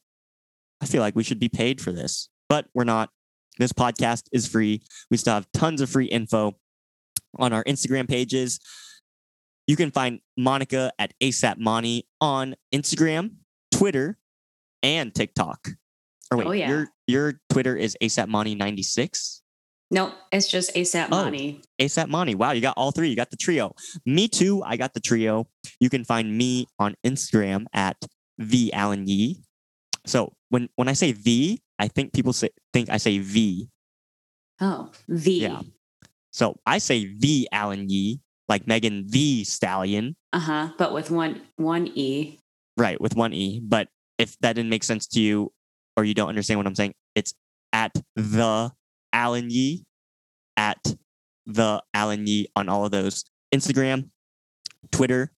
[0.81, 3.09] I feel like we should be paid for this, but we're not.
[3.59, 4.81] This podcast is free.
[5.11, 6.55] We still have tons of free info
[7.37, 8.59] on our Instagram pages.
[9.67, 13.35] You can find Monica at ASAP Monty on Instagram,
[13.71, 14.17] Twitter,
[14.81, 15.69] and TikTok.
[16.31, 16.69] Or wait, Oh, yeah.
[16.69, 19.41] your your Twitter is ASAP Monty 96.
[19.91, 20.13] Nope.
[20.31, 21.23] It's just ASAP Oh.
[21.25, 21.61] money.
[21.79, 22.33] ASAP Money.
[22.35, 23.09] Wow, you got all three.
[23.09, 23.75] You got the trio.
[24.05, 24.63] Me too.
[24.63, 25.47] I got the trio.
[25.79, 27.97] You can find me on Instagram at
[28.39, 29.43] V Alan Yee.
[30.05, 33.69] So when when I say V, I think people say think I say V.
[34.59, 35.41] Oh, V.
[35.41, 35.61] Yeah.
[36.31, 38.19] So I say V Alan Yee,
[38.49, 40.69] like Megan Thee Stallion, Uh huh.
[40.77, 42.39] But with one one e.
[42.77, 43.59] right, with one E.
[43.63, 43.87] But
[44.17, 45.51] if that didn't make sense to you
[45.97, 47.33] or you don't understand what I'm saying, it's
[47.71, 48.71] at the
[49.11, 49.85] Alan Yee,
[50.57, 50.95] at
[51.45, 54.09] the Alan Yee on all of those Instagram,
[54.91, 55.31] Twitter,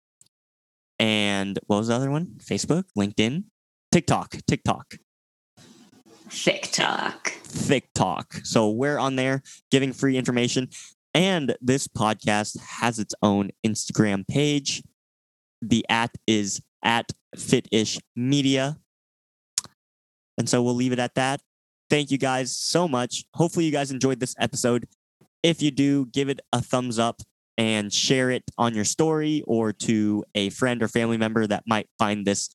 [0.99, 2.38] and what was the other one?
[2.38, 3.44] Facebook, LinkedIn,
[3.91, 4.95] TikTok, TikTok,
[6.30, 7.34] TikTok.
[7.68, 8.34] TikTok.
[8.44, 9.41] So we're on there
[9.72, 10.69] giving free information.
[11.16, 14.84] And this podcast has its own Instagram page.
[15.62, 18.78] The at is at Fitish Media.
[20.38, 21.40] And so we'll leave it at that.
[21.90, 23.24] Thank you guys so much.
[23.34, 24.88] Hopefully, you guys enjoyed this episode.
[25.42, 27.22] If you do, give it a thumbs up
[27.58, 31.88] and share it on your story or to a friend or family member that might
[31.98, 32.50] find this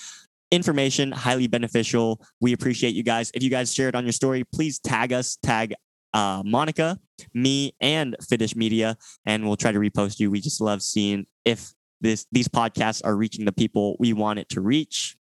[0.51, 2.21] information highly beneficial.
[2.43, 3.31] We appreciate you guys.
[3.33, 5.75] If you guys share it on your story, please tag us, tag
[6.15, 6.99] uh, Monica,
[7.35, 8.97] me, and Fitish Media,
[9.27, 10.31] and we'll try to repost you.
[10.31, 14.49] We just love seeing if this these podcasts are reaching the people we want it
[14.51, 15.17] to reach.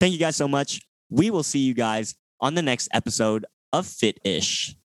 [0.00, 0.80] Thank you guys so much.
[1.10, 4.77] We will see you guys on the next episode of Fit Ish.